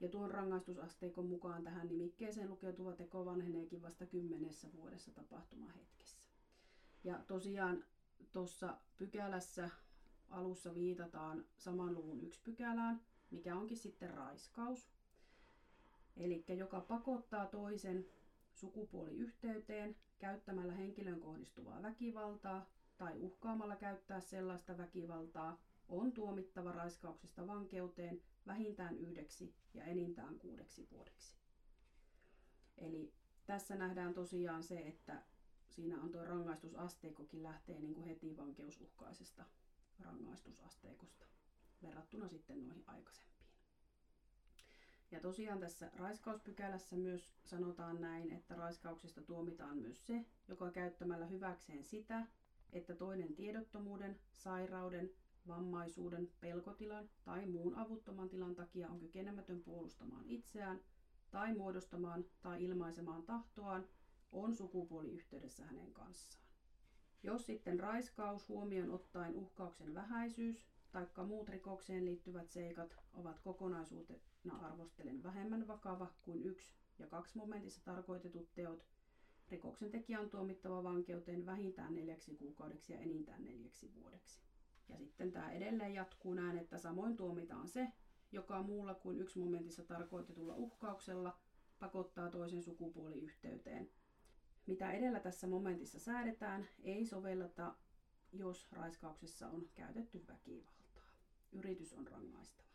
Ja 0.00 0.08
tuon 0.08 0.30
rangaistusasteikon 0.30 1.26
mukaan 1.26 1.64
tähän 1.64 1.88
nimikkeeseen 1.88 2.50
lukeutuva 2.50 2.92
teko 2.92 3.24
vanheneekin 3.24 3.82
vasta 3.82 4.06
kymmenessä 4.06 4.68
vuodessa 4.72 5.10
tapahtumahetkessä. 5.10 6.18
Ja 7.04 7.24
tosiaan 7.26 7.84
tuossa 8.32 8.76
pykälässä 8.96 9.70
alussa 10.32 10.74
viitataan 10.74 11.44
saman 11.56 11.94
luvun 11.94 12.20
yksi 12.20 12.40
pykälään, 12.42 13.00
mikä 13.30 13.56
onkin 13.56 13.76
sitten 13.76 14.10
raiskaus. 14.10 14.90
Eli 16.16 16.44
joka 16.48 16.80
pakottaa 16.80 17.46
toisen 17.46 18.06
sukupuoliyhteyteen 18.52 19.96
käyttämällä 20.18 20.72
henkilön 20.72 21.20
kohdistuvaa 21.20 21.82
väkivaltaa 21.82 22.70
tai 22.98 23.18
uhkaamalla 23.18 23.76
käyttää 23.76 24.20
sellaista 24.20 24.78
väkivaltaa, 24.78 25.60
on 25.88 26.12
tuomittava 26.12 26.72
raiskauksesta 26.72 27.46
vankeuteen 27.46 28.22
vähintään 28.46 28.96
yhdeksi 28.96 29.54
ja 29.74 29.84
enintään 29.84 30.38
kuudeksi 30.38 30.88
vuodeksi. 30.90 31.36
Eli 32.78 33.12
tässä 33.46 33.76
nähdään 33.76 34.14
tosiaan 34.14 34.62
se, 34.62 34.78
että 34.78 35.22
siinä 35.68 36.00
on 36.02 36.10
tuo 36.10 36.24
rangaistusasteikokin 36.24 37.42
lähtee 37.42 37.80
niin 37.80 37.94
kuin 37.94 38.06
heti 38.06 38.36
vankeusuhkaisesta 38.36 39.44
rangaistusasteikosta 40.00 41.26
verrattuna 41.82 42.28
sitten 42.28 42.62
noihin 42.62 42.84
aikaisempiin. 42.86 43.32
Ja 45.10 45.20
tosiaan 45.20 45.60
tässä 45.60 45.90
raiskauspykälässä 45.96 46.96
myös 46.96 47.32
sanotaan 47.44 48.00
näin, 48.00 48.30
että 48.32 48.54
raiskauksesta 48.54 49.22
tuomitaan 49.22 49.76
myös 49.78 50.06
se, 50.06 50.24
joka 50.48 50.70
käyttämällä 50.70 51.26
hyväkseen 51.26 51.84
sitä, 51.84 52.26
että 52.72 52.94
toinen 52.94 53.34
tiedottomuuden, 53.34 54.20
sairauden 54.32 55.10
vammaisuuden, 55.48 56.30
pelkotilan 56.40 57.10
tai 57.24 57.46
muun 57.46 57.74
avuttoman 57.74 58.28
tilan 58.28 58.54
takia 58.54 58.88
on 58.88 59.00
kykenemätön 59.00 59.60
puolustamaan 59.62 60.28
itseään 60.28 60.80
tai 61.30 61.54
muodostamaan 61.54 62.24
tai 62.42 62.64
ilmaisemaan 62.64 63.22
tahtoaan, 63.22 63.88
on 64.32 64.54
sukupuoliyhteydessä 64.54 65.64
hänen 65.66 65.92
kanssaan. 65.92 66.41
Jos 67.22 67.46
sitten 67.46 67.80
raiskaus 67.80 68.48
huomioon 68.48 68.90
ottaen 68.90 69.36
uhkauksen 69.36 69.94
vähäisyys 69.94 70.66
tai 70.92 71.06
muut 71.26 71.48
rikokseen 71.48 72.04
liittyvät 72.04 72.50
seikat 72.50 72.96
ovat 73.14 73.40
kokonaisuutena 73.40 74.58
arvostellen 74.60 75.22
vähemmän 75.22 75.68
vakava 75.68 76.10
kuin 76.22 76.42
yksi 76.42 76.74
ja 76.98 77.06
kaksi 77.06 77.38
momentissa 77.38 77.84
tarkoitetut 77.84 78.54
teot, 78.54 78.86
rikoksen 79.48 79.90
tekijä 79.90 80.20
on 80.20 80.30
tuomittava 80.30 80.82
vankeuteen 80.82 81.46
vähintään 81.46 81.94
neljäksi 81.94 82.34
kuukaudeksi 82.34 82.92
ja 82.92 82.98
enintään 82.98 83.44
neljäksi 83.44 83.94
vuodeksi. 83.94 84.40
Ja 84.88 84.98
sitten 84.98 85.32
tämä 85.32 85.50
edelleen 85.50 85.94
jatkuu 85.94 86.34
näin, 86.34 86.58
että 86.58 86.78
samoin 86.78 87.16
tuomitaan 87.16 87.68
se, 87.68 87.92
joka 88.32 88.62
muulla 88.62 88.94
kuin 88.94 89.18
yksi 89.18 89.38
momentissa 89.38 89.82
tarkoitetulla 89.82 90.54
uhkauksella 90.54 91.38
pakottaa 91.78 92.30
toisen 92.30 92.62
sukupuoliyhteyteen. 92.62 93.90
Mitä 94.66 94.92
edellä 94.92 95.20
tässä 95.20 95.46
momentissa 95.46 95.98
säädetään, 95.98 96.68
ei 96.82 97.06
sovelleta, 97.06 97.74
jos 98.32 98.72
raiskauksessa 98.72 99.48
on 99.48 99.68
käytetty 99.74 100.24
väkivaltaa. 100.28 101.12
Yritys 101.52 101.92
on 101.92 102.06
rangaistava. 102.06 102.68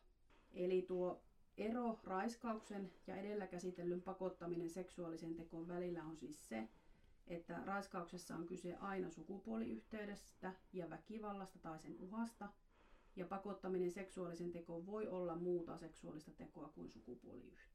Eli 0.54 0.82
tuo 0.82 1.22
ero 1.58 2.00
raiskauksen 2.04 2.92
ja 3.08 3.16
edellä 3.16 3.48
käsitellyn 3.48 4.02
pakottaminen 4.02 4.70
seksuaalisen 4.70 5.36
tekoon 5.36 5.68
välillä 5.68 6.04
on 6.04 6.18
siis 6.18 6.50
se, 6.50 6.68
että 7.28 7.62
raiskauksessa 7.66 8.36
on 8.36 8.46
kyse 8.46 8.76
aina 8.76 9.10
sukupuoliyhteydestä 9.10 10.54
ja 10.74 10.90
väkivallasta 10.90 11.60
tai 11.60 11.80
sen 11.80 11.96
uhasta, 12.00 12.50
ja 13.16 13.26
pakottaminen 13.26 13.92
seksuaalisen 13.92 14.52
tekoon 14.52 14.86
voi 14.86 15.08
olla 15.08 15.36
muuta 15.36 15.78
seksuaalista 15.78 16.32
tekoa 16.32 16.70
kuin 16.70 16.90
sukupuoliyhteyttä. 16.90 17.67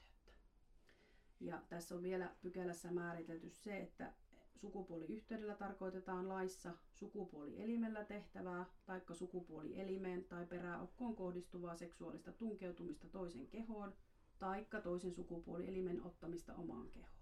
Ja 1.42 1.62
tässä 1.68 1.94
on 1.94 2.02
vielä 2.02 2.30
pykälässä 2.42 2.90
määritelty 2.90 3.50
se, 3.50 3.76
että 3.76 4.12
sukupuoliyhteydellä 4.56 5.54
tarkoitetaan 5.54 6.28
laissa 6.28 6.70
sukupuolielimellä 6.94 8.04
tehtävää 8.04 8.66
taikka 8.86 9.14
sukupuolielimeen 9.14 10.24
tai 10.24 10.46
peräokkoon 10.46 11.16
kohdistuvaa 11.16 11.76
seksuaalista 11.76 12.32
tunkeutumista 12.32 13.08
toisen 13.08 13.46
kehoon 13.46 13.94
taikka 14.38 14.80
toisen 14.80 15.14
sukupuolielimen 15.14 16.02
ottamista 16.02 16.54
omaan 16.54 16.88
kehoon. 16.90 17.12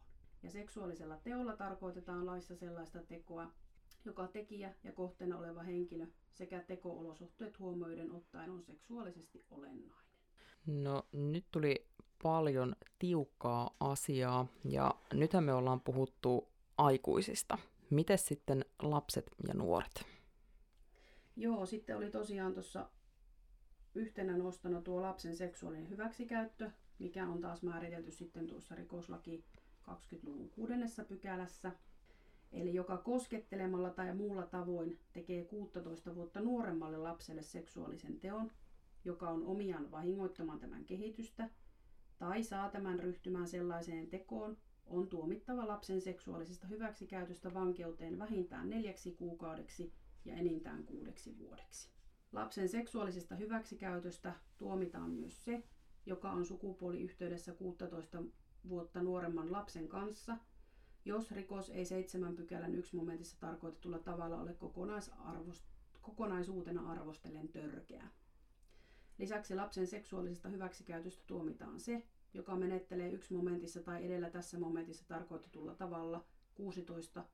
Ja 0.42 0.50
seksuaalisella 0.50 1.16
teolla 1.16 1.56
tarkoitetaan 1.56 2.26
laissa 2.26 2.56
sellaista 2.56 3.02
tekoa, 3.02 3.52
joka 4.04 4.26
tekijä 4.28 4.74
ja 4.84 4.92
kohteena 4.92 5.38
oleva 5.38 5.62
henkilö 5.62 6.06
sekä 6.32 6.60
teko-olosuhteet 6.60 7.58
huomioiden 7.58 8.12
ottaen 8.12 8.50
on 8.50 8.62
seksuaalisesti 8.62 9.44
olennainen. 9.50 10.09
No 10.66 11.06
nyt 11.12 11.44
tuli 11.50 11.86
paljon 12.22 12.76
tiukkaa 12.98 13.76
asiaa 13.80 14.46
ja 14.64 14.94
nythän 15.12 15.44
me 15.44 15.52
ollaan 15.54 15.80
puhuttu 15.80 16.48
aikuisista. 16.78 17.58
Miten 17.90 18.18
sitten 18.18 18.64
lapset 18.82 19.30
ja 19.48 19.54
nuoret? 19.54 20.06
Joo, 21.36 21.66
sitten 21.66 21.96
oli 21.96 22.10
tosiaan 22.10 22.54
tuossa 22.54 22.90
yhtenä 23.94 24.36
nostona 24.36 24.82
tuo 24.82 25.02
lapsen 25.02 25.36
seksuaalinen 25.36 25.90
hyväksikäyttö, 25.90 26.70
mikä 26.98 27.26
on 27.26 27.40
taas 27.40 27.62
määritelty 27.62 28.10
sitten 28.10 28.46
tuossa 28.46 28.74
rikoslaki 28.74 29.44
20-luvun 29.88 30.50
kuudennessa 30.50 31.04
pykälässä. 31.04 31.72
Eli 32.52 32.74
joka 32.74 32.96
koskettelemalla 32.96 33.90
tai 33.90 34.14
muulla 34.14 34.46
tavoin 34.46 34.98
tekee 35.12 35.44
16 35.44 36.14
vuotta 36.14 36.40
nuoremmalle 36.40 36.98
lapselle 36.98 37.42
seksuaalisen 37.42 38.20
teon, 38.20 38.50
joka 39.04 39.30
on 39.30 39.44
omiaan 39.44 39.90
vahingoittamaan 39.90 40.60
tämän 40.60 40.84
kehitystä, 40.84 41.50
tai 42.18 42.42
saa 42.42 42.70
tämän 42.70 42.98
ryhtymään 42.98 43.48
sellaiseen 43.48 44.06
tekoon, 44.06 44.56
on 44.86 45.08
tuomittava 45.08 45.68
lapsen 45.68 46.00
seksuaalisesta 46.00 46.66
hyväksikäytöstä 46.66 47.54
vankeuteen 47.54 48.18
vähintään 48.18 48.70
neljäksi 48.70 49.12
kuukaudeksi 49.12 49.92
ja 50.24 50.34
enintään 50.34 50.84
kuudeksi 50.84 51.38
vuodeksi. 51.38 51.90
Lapsen 52.32 52.68
seksuaalisesta 52.68 53.34
hyväksikäytöstä 53.34 54.32
tuomitaan 54.56 55.10
myös 55.10 55.44
se, 55.44 55.62
joka 56.06 56.30
on 56.30 56.46
sukupuoliyhteydessä 56.46 57.52
16 57.52 58.22
vuotta 58.68 59.02
nuoremman 59.02 59.52
lapsen 59.52 59.88
kanssa, 59.88 60.36
jos 61.04 61.30
rikos 61.30 61.70
ei 61.70 61.84
7 61.84 62.36
pykälän 62.36 62.74
1 62.74 62.96
momentissa 62.96 63.40
tarkoitetulla 63.40 63.98
tavalla 63.98 64.40
ole 64.40 64.56
kokonaisuutena 66.00 66.90
arvostellen 66.90 67.48
törkeä. 67.48 68.08
Lisäksi 69.20 69.54
lapsen 69.54 69.86
seksuaalisesta 69.86 70.48
hyväksikäytöstä 70.48 71.22
tuomitaan 71.26 71.80
se, 71.80 72.06
joka 72.34 72.56
menettelee 72.56 73.10
yksi 73.10 73.34
momentissa 73.34 73.82
tai 73.82 74.06
edellä 74.06 74.30
tässä 74.30 74.58
momentissa 74.58 75.08
tarkoitetulla 75.08 75.74
tavalla 75.74 76.24
16, 76.54 77.24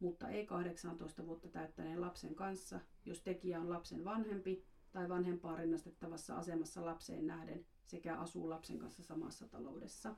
mutta 0.00 0.28
ei 0.28 0.46
18 0.46 1.26
vuotta 1.26 1.48
täyttäneen 1.48 2.00
lapsen 2.00 2.34
kanssa, 2.34 2.80
jos 3.04 3.20
tekijä 3.20 3.60
on 3.60 3.70
lapsen 3.70 4.04
vanhempi 4.04 4.64
tai 4.92 5.08
vanhempaa 5.08 5.56
rinnastettavassa 5.56 6.36
asemassa 6.36 6.84
lapseen 6.84 7.26
nähden 7.26 7.66
sekä 7.84 8.18
asuu 8.18 8.50
lapsen 8.50 8.78
kanssa 8.78 9.02
samassa 9.02 9.48
taloudessa 9.48 10.16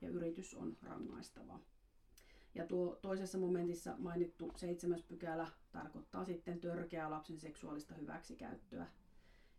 ja 0.00 0.08
yritys 0.08 0.54
on 0.54 0.76
rangaistava. 0.82 1.60
Ja 2.54 2.66
tuo 2.66 2.98
toisessa 3.02 3.38
momentissa 3.38 3.94
mainittu 3.98 4.52
seitsemäs 4.56 5.02
pykälä 5.02 5.48
tarkoittaa 5.72 6.24
sitten 6.24 6.60
törkeää 6.60 7.10
lapsen 7.10 7.38
seksuaalista 7.38 7.94
hyväksikäyttöä 7.94 8.86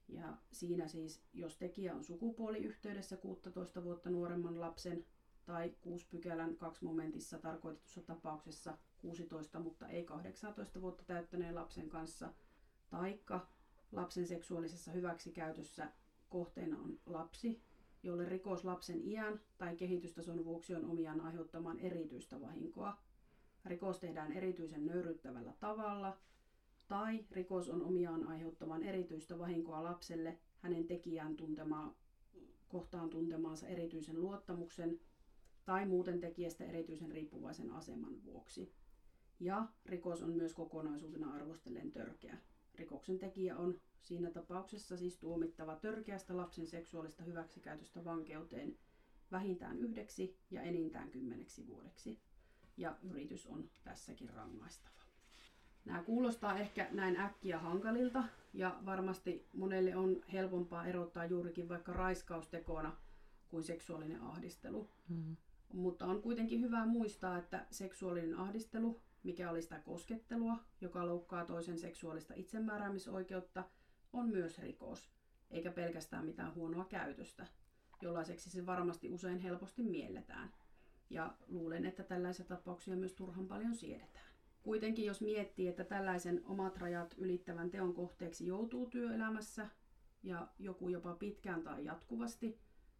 ja 0.07 0.37
siinä 0.51 0.87
siis, 0.87 1.23
jos 1.33 1.57
tekijä 1.57 1.95
on 1.95 2.03
sukupuoliyhteydessä 2.03 3.17
16 3.17 3.83
vuotta 3.83 4.09
nuoremman 4.09 4.59
lapsen 4.59 5.05
tai 5.45 5.75
6 5.81 6.07
pykälän 6.07 6.57
2 6.57 6.85
momentissa 6.85 7.37
tarkoitetussa 7.37 8.01
tapauksessa 8.01 8.77
16, 8.97 9.59
mutta 9.59 9.87
ei 9.87 10.03
18 10.03 10.81
vuotta 10.81 11.03
täyttäneen 11.03 11.55
lapsen 11.55 11.89
kanssa, 11.89 12.33
taikka 12.89 13.47
lapsen 13.91 14.27
seksuaalisessa 14.27 14.91
hyväksikäytössä 14.91 15.91
kohteena 16.29 16.77
on 16.79 16.99
lapsi, 17.05 17.61
jolle 18.03 18.25
rikos 18.25 18.65
lapsen 18.65 19.07
iän 19.07 19.39
tai 19.57 19.75
kehitystason 19.75 20.45
vuoksi 20.45 20.75
on 20.75 20.85
omiaan 20.85 21.21
aiheuttamaan 21.21 21.79
erityistä 21.79 22.41
vahinkoa. 22.41 22.97
Rikos 23.65 23.99
tehdään 23.99 24.31
erityisen 24.31 24.85
nöyryttävällä 24.85 25.53
tavalla– 25.59 26.17
tai 26.91 27.25
rikos 27.31 27.69
on 27.69 27.81
omiaan 27.83 28.27
aiheuttamaan 28.27 28.83
erityistä 28.83 29.39
vahinkoa 29.39 29.83
lapselle 29.83 30.39
hänen 30.59 30.87
tekijään 30.87 31.35
tuntemaa, 31.35 31.95
kohtaan 32.67 33.09
tuntemaansa 33.09 33.67
erityisen 33.67 34.21
luottamuksen 34.21 34.99
tai 35.65 35.85
muuten 35.85 36.19
tekijästä 36.19 36.65
erityisen 36.65 37.11
riippuvaisen 37.11 37.71
aseman 37.71 38.23
vuoksi. 38.23 38.73
Ja 39.39 39.67
rikos 39.85 40.21
on 40.21 40.31
myös 40.31 40.53
kokonaisuutena 40.53 41.33
arvostellen 41.33 41.91
törkeä. 41.91 42.37
Rikoksen 42.75 43.19
tekijä 43.19 43.57
on 43.57 43.79
siinä 44.01 44.31
tapauksessa 44.31 44.97
siis 44.97 45.17
tuomittava 45.17 45.75
törkeästä 45.75 46.37
lapsen 46.37 46.67
seksuaalista 46.67 47.23
hyväksikäytöstä 47.23 48.05
vankeuteen 48.05 48.77
vähintään 49.31 49.77
yhdeksi 49.77 50.37
ja 50.49 50.61
enintään 50.61 51.11
kymmeneksi 51.11 51.67
vuodeksi. 51.67 52.19
Ja 52.77 52.97
yritys 53.03 53.47
on 53.47 53.69
tässäkin 53.83 54.29
rangaistava. 54.29 55.00
Nämä 55.85 56.03
kuulostaa 56.03 56.57
ehkä 56.57 56.87
näin 56.91 57.19
äkkiä 57.19 57.59
hankalilta 57.59 58.23
ja 58.53 58.79
varmasti 58.85 59.47
monelle 59.53 59.95
on 59.95 60.21
helpompaa 60.33 60.85
erottaa 60.85 61.25
juurikin 61.25 61.69
vaikka 61.69 61.93
raiskaustekona 61.93 62.97
kuin 63.49 63.63
seksuaalinen 63.63 64.21
ahdistelu. 64.21 64.89
Mm-hmm. 65.09 65.37
Mutta 65.73 66.05
on 66.05 66.21
kuitenkin 66.21 66.61
hyvä 66.61 66.85
muistaa, 66.85 67.37
että 67.37 67.65
seksuaalinen 67.71 68.37
ahdistelu, 68.37 69.01
mikä 69.23 69.49
oli 69.49 69.61
sitä 69.61 69.79
koskettelua, 69.79 70.57
joka 70.81 71.05
loukkaa 71.05 71.45
toisen 71.45 71.79
seksuaalista 71.79 72.33
itsemääräämisoikeutta, 72.33 73.63
on 74.13 74.29
myös 74.29 74.59
rikos, 74.59 75.11
eikä 75.51 75.71
pelkästään 75.71 76.25
mitään 76.25 76.55
huonoa 76.55 76.85
käytöstä, 76.85 77.47
jollaiseksi 78.01 78.49
se 78.49 78.65
varmasti 78.65 79.09
usein 79.09 79.39
helposti 79.39 79.83
mielletään. 79.83 80.53
Ja 81.09 81.33
luulen, 81.47 81.85
että 81.85 82.03
tällaisia 82.03 82.45
tapauksia 82.45 82.95
myös 82.95 83.13
turhan 83.13 83.47
paljon 83.47 83.75
siedetään. 83.75 84.30
Kuitenkin 84.63 85.05
jos 85.05 85.21
miettii, 85.21 85.67
että 85.67 85.83
tällaisen 85.83 86.41
omat 86.45 86.77
rajat 86.77 87.15
ylittävän 87.17 87.69
teon 87.69 87.93
kohteeksi 87.93 88.47
joutuu 88.47 88.89
työelämässä 88.89 89.67
ja 90.23 90.47
joku 90.59 90.89
jopa 90.89 91.13
pitkään 91.13 91.63
tai 91.63 91.85
jatkuvasti, 91.85 92.59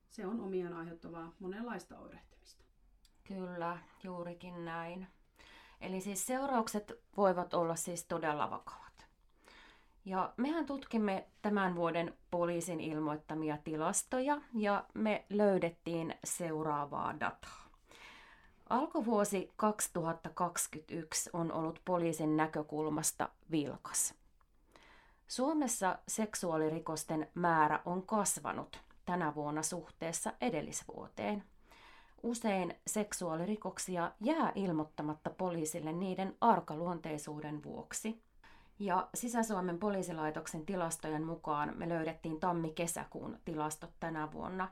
se 0.09 0.25
on 0.25 0.39
omiaan 0.39 0.73
aiheuttavaa 0.73 1.33
monenlaista 1.39 1.99
oirehtimista. 1.99 2.63
Kyllä, 3.23 3.77
juurikin 4.03 4.65
näin. 4.65 5.07
Eli 5.81 6.01
siis 6.01 6.25
seuraukset 6.25 6.91
voivat 7.17 7.53
olla 7.53 7.75
siis 7.75 8.05
todella 8.05 8.49
vakavat. 8.49 9.05
Ja 10.05 10.33
mehän 10.37 10.65
tutkimme 10.65 11.27
tämän 11.41 11.75
vuoden 11.75 12.17
poliisin 12.31 12.79
ilmoittamia 12.79 13.57
tilastoja 13.57 14.41
ja 14.53 14.85
me 14.93 15.25
löydettiin 15.29 16.15
seuraavaa 16.23 17.19
dataa. 17.19 17.60
Alkuvuosi 18.71 19.51
2021 19.55 21.29
on 21.33 21.51
ollut 21.51 21.81
poliisin 21.85 22.37
näkökulmasta 22.37 23.29
vilkas. 23.51 24.13
Suomessa 25.27 25.99
seksuaalirikosten 26.07 27.27
määrä 27.33 27.79
on 27.85 28.03
kasvanut 28.03 28.79
tänä 29.05 29.35
vuonna 29.35 29.63
suhteessa 29.63 30.33
edellisvuoteen. 30.41 31.43
Usein 32.23 32.75
seksuaalirikoksia 32.87 34.11
jää 34.21 34.51
ilmoittamatta 34.55 35.29
poliisille 35.29 35.91
niiden 35.91 36.35
arkaluonteisuuden 36.41 37.63
vuoksi. 37.63 38.21
Ja 38.79 39.09
Sisä-Suomen 39.15 39.79
poliisilaitoksen 39.79 40.65
tilastojen 40.65 41.23
mukaan 41.23 41.77
me 41.77 41.89
löydettiin 41.89 42.39
tammi-kesäkuun 42.39 43.37
tilastot 43.45 43.91
tänä 43.99 44.31
vuonna. 44.31 44.69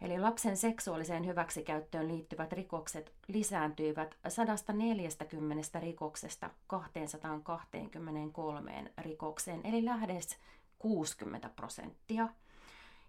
Eli 0.00 0.18
lapsen 0.18 0.56
seksuaaliseen 0.56 1.26
hyväksikäyttöön 1.26 2.08
liittyvät 2.08 2.52
rikokset 2.52 3.12
lisääntyivät 3.28 4.16
140 4.28 5.80
rikoksesta 5.80 6.50
223 6.66 8.92
rikokseen, 8.98 9.60
eli 9.64 9.84
lähes 9.84 10.38
60 10.78 11.48
prosenttia. 11.48 12.28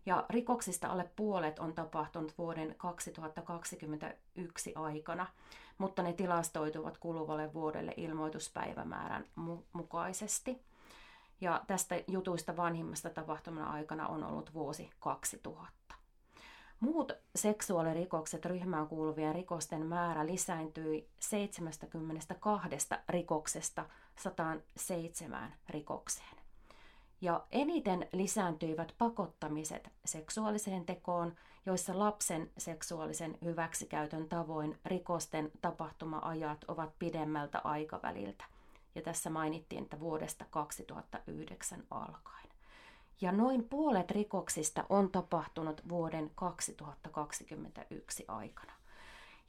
Ja 0.05 0.25
rikoksista 0.29 0.87
alle 0.87 1.09
puolet 1.15 1.59
on 1.59 1.73
tapahtunut 1.73 2.37
vuoden 2.37 2.75
2021 2.77 4.73
aikana, 4.75 5.27
mutta 5.77 6.03
ne 6.03 6.13
tilastoituvat 6.13 6.97
kuluvalle 6.97 7.53
vuodelle 7.53 7.93
ilmoituspäivämäärän 7.97 9.25
mu- 9.39 9.63
mukaisesti. 9.73 10.61
Ja 11.41 11.61
tästä 11.67 12.03
jutuista 12.07 12.57
vanhimmasta 12.57 13.09
tapahtumana 13.09 13.71
aikana 13.71 14.07
on 14.07 14.23
ollut 14.23 14.53
vuosi 14.53 14.89
2000. 14.99 15.96
Muut 16.79 17.11
seksuaalirikokset 17.35 18.45
ryhmään 18.45 18.87
kuuluvien 18.87 19.35
rikosten 19.35 19.85
määrä 19.85 20.25
lisääntyi 20.25 21.09
72 21.19 22.69
rikoksesta 23.09 23.85
107 24.15 25.53
rikokseen. 25.69 26.37
Ja 27.21 27.45
eniten 27.51 28.07
lisääntyivät 28.13 28.93
pakottamiset 28.97 29.89
seksuaaliseen 30.05 30.85
tekoon, 30.85 31.35
joissa 31.65 31.99
lapsen 31.99 32.51
seksuaalisen 32.57 33.37
hyväksikäytön 33.43 34.29
tavoin 34.29 34.79
rikosten 34.85 35.51
tapahtuma-ajat 35.61 36.63
ovat 36.67 36.99
pidemmältä 36.99 37.61
aikaväliltä. 37.63 38.45
Ja 38.95 39.01
tässä 39.01 39.29
mainittiin, 39.29 39.83
että 39.83 39.99
vuodesta 39.99 40.45
2009 40.49 41.83
alkaen. 41.91 42.46
Ja 43.21 43.31
noin 43.31 43.63
puolet 43.63 44.11
rikoksista 44.11 44.83
on 44.89 45.11
tapahtunut 45.11 45.89
vuoden 45.89 46.31
2021 46.35 48.25
aikana. 48.27 48.73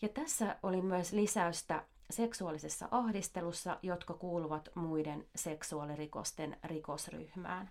Ja 0.02 0.09
tässä 0.09 0.57
oli 0.62 0.83
myös 0.83 1.12
lisäystä 1.12 1.85
seksuaalisessa 2.11 2.88
ahdistelussa, 2.90 3.78
jotka 3.83 4.14
kuuluvat 4.14 4.68
muiden 4.74 5.26
seksuaalirikosten 5.37 6.57
rikosryhmään. 6.64 7.70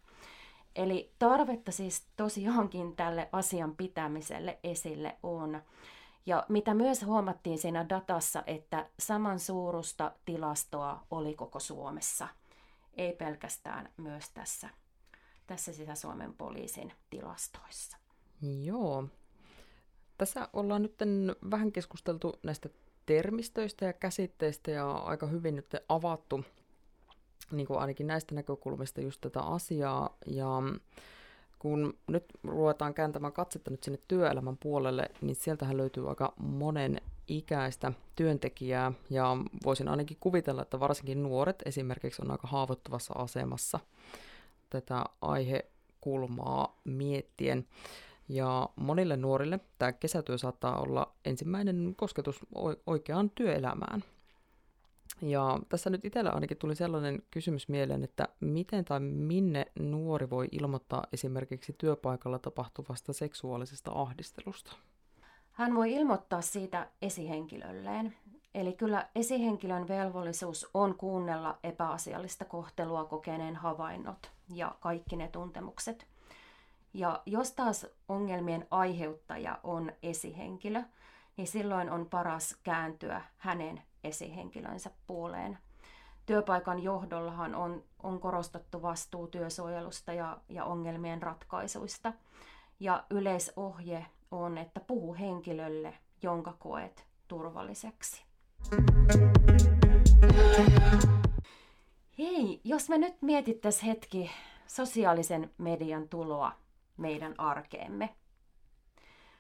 Eli 0.76 1.12
tarvetta 1.20 1.72
siis 1.72 2.08
tosiaankin 2.18 2.96
tälle 2.96 3.30
asian 3.32 3.76
pitämiselle 3.76 4.60
esille 4.64 5.18
on. 5.24 5.62
Ja 6.26 6.46
mitä 6.50 6.74
myös 6.74 7.06
huomattiin 7.06 7.58
siinä 7.58 7.90
datassa, 7.90 8.44
että 8.48 8.90
saman 9.00 9.40
suurusta 9.40 10.12
tilastoa 10.26 11.04
oli 11.12 11.36
koko 11.36 11.60
Suomessa, 11.60 12.28
ei 12.98 13.14
pelkästään 13.14 13.90
myös 13.98 14.30
tässä, 14.30 14.70
tässä 15.48 15.74
Sisä-Suomen 15.74 16.34
poliisin 16.34 16.94
tilastoissa. 17.10 17.98
Joo. 18.64 19.08
Tässä 20.18 20.50
ollaan 20.54 20.82
nyt 20.82 20.96
vähän 21.52 21.72
keskusteltu 21.72 22.40
näistä 22.44 22.70
termistöistä 23.06 23.86
ja 23.86 23.94
käsitteistä 23.94 24.72
ja 24.72 24.92
aika 24.92 25.28
hyvin 25.28 25.56
nyt 25.56 25.76
avattu 25.90 26.44
niin 27.52 27.68
kuin 27.68 27.80
ainakin 27.80 28.08
näistä 28.08 28.36
näkökulmista 28.36 29.02
just 29.02 29.22
tätä 29.22 29.42
asiaa. 29.42 30.18
Ja 30.26 30.48
kun 31.60 31.98
nyt 32.08 32.26
ruvetaan 32.44 32.94
kääntämään 32.94 33.34
katsetta 33.34 33.72
nyt 33.72 33.84
sinne 33.84 34.00
työelämän 34.08 34.58
puolelle, 34.58 35.10
niin 35.22 35.36
sieltähän 35.36 35.78
löytyy 35.78 36.10
aika 36.10 36.34
monen 36.38 37.02
ikäistä 37.28 37.94
työntekijää, 38.16 38.92
ja 39.10 39.38
voisin 39.66 39.88
ainakin 39.88 40.18
kuvitella, 40.20 40.62
että 40.62 40.80
varsinkin 40.80 41.24
nuoret 41.24 41.64
esimerkiksi 41.66 42.22
on 42.22 42.32
aika 42.32 42.48
haavoittuvassa 42.48 43.14
asemassa 43.18 43.80
tätä 44.70 45.06
aihekulmaa 45.22 46.80
miettien. 46.84 47.68
Ja 48.30 48.70
monille 48.76 49.18
nuorille 49.18 49.60
tämä 49.80 49.94
kesätyö 49.94 50.38
saattaa 50.38 50.80
olla 50.82 51.14
ensimmäinen 51.26 51.94
kosketus 51.98 52.40
oikeaan 52.88 53.30
työelämään. 53.30 54.04
Ja 55.22 55.60
tässä 55.70 55.90
nyt 55.90 56.06
itsellä 56.06 56.30
ainakin 56.30 56.58
tuli 56.58 56.76
sellainen 56.76 57.24
kysymys 57.32 57.70
mieleen, 57.70 58.04
että 58.04 58.28
miten 58.40 58.86
tai 58.86 59.00
minne 59.00 59.66
nuori 59.80 60.30
voi 60.30 60.48
ilmoittaa 60.52 61.04
esimerkiksi 61.14 61.76
työpaikalla 61.78 62.40
tapahtuvasta 62.40 63.14
seksuaalisesta 63.14 63.92
ahdistelusta? 63.92 64.76
Hän 65.52 65.76
voi 65.76 65.94
ilmoittaa 65.94 66.42
siitä 66.42 66.88
esihenkilölleen. 67.02 68.16
Eli 68.58 68.74
kyllä 68.74 69.08
esihenkilön 69.16 69.88
velvollisuus 69.88 70.70
on 70.74 70.96
kuunnella 70.96 71.58
epäasiallista 71.64 72.46
kohtelua 72.46 73.06
kokeneen 73.06 73.56
havainnot 73.56 74.32
ja 74.54 74.76
kaikki 74.80 75.16
ne 75.16 75.28
tuntemukset– 75.28 76.06
ja 76.98 77.22
jos 77.26 77.52
taas 77.52 77.88
ongelmien 78.10 78.68
aiheuttaja 78.72 79.60
on 79.64 79.92
esihenkilö, 80.04 80.84
niin 81.38 81.48
silloin 81.48 81.90
on 81.90 82.06
paras 82.10 82.56
kääntyä 82.64 83.22
hänen 83.38 83.82
esihenkilönsä 84.04 84.92
puoleen. 85.08 85.58
Työpaikan 86.26 86.84
johdollahan 86.84 87.56
on, 87.56 87.84
on 88.04 88.20
korostettu 88.20 88.82
vastuu 88.82 89.28
työsuojelusta 89.28 90.14
ja, 90.14 90.38
ja 90.50 90.66
ongelmien 90.66 91.22
ratkaisuista. 91.22 92.14
Ja 92.80 93.04
yleisohje 93.10 94.06
on, 94.32 94.58
että 94.58 94.80
puhu 94.80 95.16
henkilölle, 95.20 95.94
jonka 96.22 96.54
koet 96.60 97.06
turvalliseksi. 97.28 98.27
Hei, 102.18 102.62
jos 102.64 102.90
me 102.90 102.98
nyt 102.98 103.22
mietittäisiin 103.22 103.86
hetki 103.86 104.32
sosiaalisen 104.68 105.52
median 105.58 106.10
tuloa 106.10 106.52
meidän 106.98 107.36
arkeemme. 107.38 108.16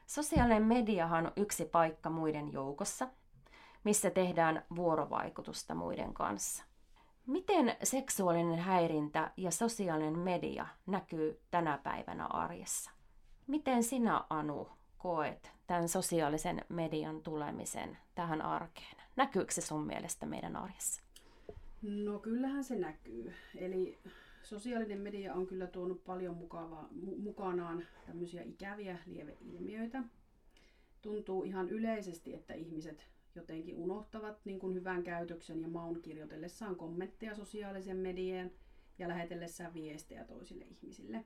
Sosiaalinen 0.07 0.63
mediahan 0.63 1.25
on 1.25 1.31
yksi 1.35 1.65
paikka 1.65 2.09
muiden 2.09 2.53
joukossa, 2.53 3.07
missä 3.83 4.09
tehdään 4.09 4.65
vuorovaikutusta 4.75 5.75
muiden 5.75 6.13
kanssa. 6.13 6.63
Miten 7.25 7.75
seksuaalinen 7.83 8.59
häirintä 8.59 9.31
ja 9.37 9.51
sosiaalinen 9.51 10.19
media 10.19 10.67
näkyy 10.85 11.41
tänä 11.51 11.77
päivänä 11.77 12.25
arjessa? 12.25 12.91
Miten 13.47 13.83
sinä, 13.83 14.25
Anu, 14.29 14.69
koet 14.97 15.51
tämän 15.67 15.89
sosiaalisen 15.89 16.65
median 16.69 17.21
tulemisen 17.21 17.97
tähän 18.15 18.41
arkeen? 18.41 18.96
Näkyykö 19.17 19.51
se 19.51 19.61
sun 19.61 19.85
mielestä 19.85 20.25
meidän 20.25 20.55
arjessa? 20.55 21.01
No 21.81 22.19
kyllähän 22.19 22.63
se 22.63 22.75
näkyy. 22.75 23.33
Eli 23.55 23.97
sosiaalinen 24.43 25.01
media 25.01 25.33
on 25.33 25.47
kyllä 25.47 25.67
tuonut 25.67 26.03
paljon 26.03 26.37
mukavaa, 26.37 26.89
mukanaan 27.17 27.83
tämmöisiä 28.05 28.41
ikäviä 28.41 28.97
lieveilmiöitä. 29.05 30.03
Tuntuu 31.01 31.43
ihan 31.43 31.69
yleisesti, 31.69 32.33
että 32.33 32.53
ihmiset 32.53 33.07
jotenkin 33.35 33.75
unohtavat 33.75 34.45
niin 34.45 34.59
kuin 34.59 34.75
hyvän 34.75 35.03
käytöksen 35.03 35.61
ja 35.61 35.67
maun 35.67 36.01
kirjoitellessaan 36.01 36.75
kommentteja 36.75 37.35
sosiaalisen 37.35 37.97
median 37.97 38.51
ja 38.99 39.07
lähetellessään 39.07 39.73
viestejä 39.73 40.23
toisille 40.23 40.65
ihmisille. 40.65 41.25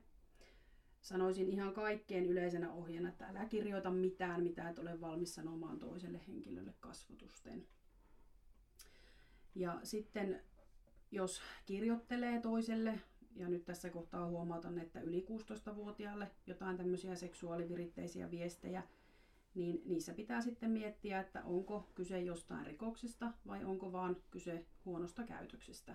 Sanoisin 1.00 1.48
ihan 1.48 1.74
kaikkein 1.74 2.26
yleisenä 2.26 2.72
ohjeena, 2.72 3.08
että 3.08 3.26
älä 3.26 3.44
kirjoita 3.44 3.90
mitään, 3.90 4.42
mitä 4.42 4.68
et 4.68 4.78
ole 4.78 5.00
valmis 5.00 5.34
sanomaan 5.34 5.78
toiselle 5.78 6.20
henkilölle 6.28 6.74
kasvotusten. 6.80 7.66
Ja 9.54 9.80
sitten 9.82 10.42
jos 11.10 11.40
kirjoittelee 11.66 12.40
toiselle 12.40 13.00
ja 13.36 13.48
nyt 13.48 13.64
tässä 13.64 13.90
kohtaa 13.90 14.28
huomautan, 14.28 14.78
että 14.78 15.00
yli 15.00 15.26
16-vuotiaalle 15.30 16.30
jotain 16.46 16.76
tämmöisiä 16.76 17.14
seksuaaliviritteisiä 17.14 18.30
viestejä, 18.30 18.82
niin 19.54 19.82
niissä 19.84 20.14
pitää 20.14 20.40
sitten 20.40 20.70
miettiä, 20.70 21.20
että 21.20 21.44
onko 21.44 21.88
kyse 21.94 22.20
jostain 22.20 22.66
rikoksesta 22.66 23.32
vai 23.46 23.64
onko 23.64 23.92
vaan 23.92 24.16
kyse 24.30 24.66
huonosta 24.84 25.22
käytöksestä. 25.22 25.94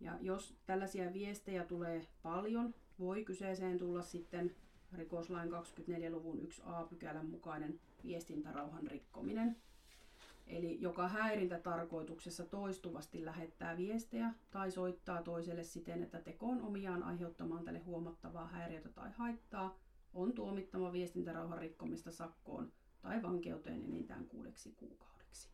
Ja 0.00 0.18
jos 0.20 0.56
tällaisia 0.66 1.12
viestejä 1.12 1.64
tulee 1.64 2.06
paljon, 2.22 2.74
voi 2.98 3.24
kyseeseen 3.24 3.78
tulla 3.78 4.02
sitten 4.02 4.54
rikoslain 4.92 5.50
24 5.50 6.10
luvun 6.10 6.38
1a 6.38 6.88
pykälän 6.88 7.26
mukainen 7.26 7.80
viestintärauhan 8.04 8.86
rikkominen– 8.86 9.56
Eli 10.46 10.80
joka 10.80 11.08
häirintätarkoituksessa 11.08 12.44
toistuvasti 12.44 13.24
lähettää 13.24 13.76
viestejä 13.76 14.34
tai 14.50 14.70
soittaa 14.70 15.22
toiselle 15.22 15.64
siten, 15.64 16.02
että 16.02 16.20
teko 16.20 16.46
on 16.46 16.62
omiaan 16.62 17.02
aiheuttamaan 17.02 17.64
tälle 17.64 17.78
huomattavaa 17.78 18.46
häiriötä 18.46 18.88
tai 18.88 19.10
haittaa, 19.12 19.78
on 20.14 20.32
tuomittava 20.32 20.92
viestintärauhan 20.92 21.58
rikkomista 21.58 22.10
sakkoon 22.10 22.72
tai 23.02 23.22
vankeuteen 23.22 23.82
enintään 23.82 24.26
kuudeksi 24.26 24.72
kuukaudeksi. 24.72 25.48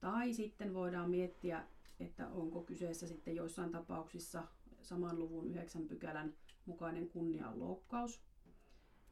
Tai 0.00 0.32
sitten 0.32 0.74
voidaan 0.74 1.10
miettiä, 1.10 1.64
että 2.00 2.28
onko 2.28 2.62
kyseessä 2.62 3.06
sitten 3.06 3.36
joissain 3.36 3.70
tapauksissa 3.70 4.44
saman 4.82 5.18
luvun 5.18 5.50
9 5.50 5.88
pykälän 5.88 6.34
mukainen 6.66 7.08
kunnianloukkaus, 7.08 8.20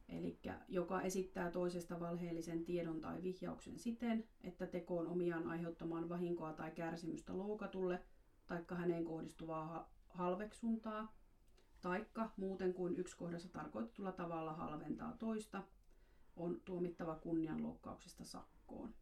eli 0.09 0.39
joka 0.67 1.01
esittää 1.01 1.51
toisesta 1.51 1.99
valheellisen 1.99 2.65
tiedon 2.65 3.01
tai 3.01 3.23
vihjauksen 3.23 3.79
siten, 3.79 4.23
että 4.43 4.67
teko 4.67 4.97
on 4.97 5.07
omiaan 5.07 5.47
aiheuttamaan 5.47 6.09
vahinkoa 6.09 6.53
tai 6.53 6.71
kärsimystä 6.71 7.37
loukatulle 7.37 8.03
tai 8.47 8.65
häneen 8.69 9.05
kohdistuvaa 9.05 9.91
halveksuntaa, 10.09 11.15
taikka 11.81 12.31
muuten 12.37 12.73
kuin 12.73 12.95
yksi 12.95 13.17
kohdassa 13.17 13.49
tarkoitetulla 13.49 14.11
tavalla 14.11 14.53
halventaa 14.53 15.15
toista, 15.19 15.63
on 16.35 16.61
tuomittava 16.65 17.15
kunnianloukkauksesta 17.15 18.23
sakkoon. 18.23 18.93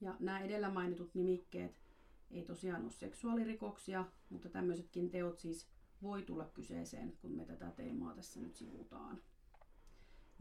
Ja 0.00 0.16
nämä 0.20 0.40
edellä 0.40 0.70
mainitut 0.70 1.14
nimikkeet 1.14 1.82
ei 2.30 2.42
tosiaan 2.44 2.82
ole 2.82 2.90
seksuaalirikoksia, 2.90 4.04
mutta 4.30 4.48
tämmöisetkin 4.48 5.10
teot 5.10 5.38
siis 5.38 5.68
voi 6.02 6.22
tulla 6.22 6.44
kyseeseen, 6.44 7.16
kun 7.20 7.32
me 7.32 7.44
tätä 7.44 7.70
teemaa 7.70 8.14
tässä 8.14 8.40
nyt 8.40 8.56
sivutaan. 8.56 9.22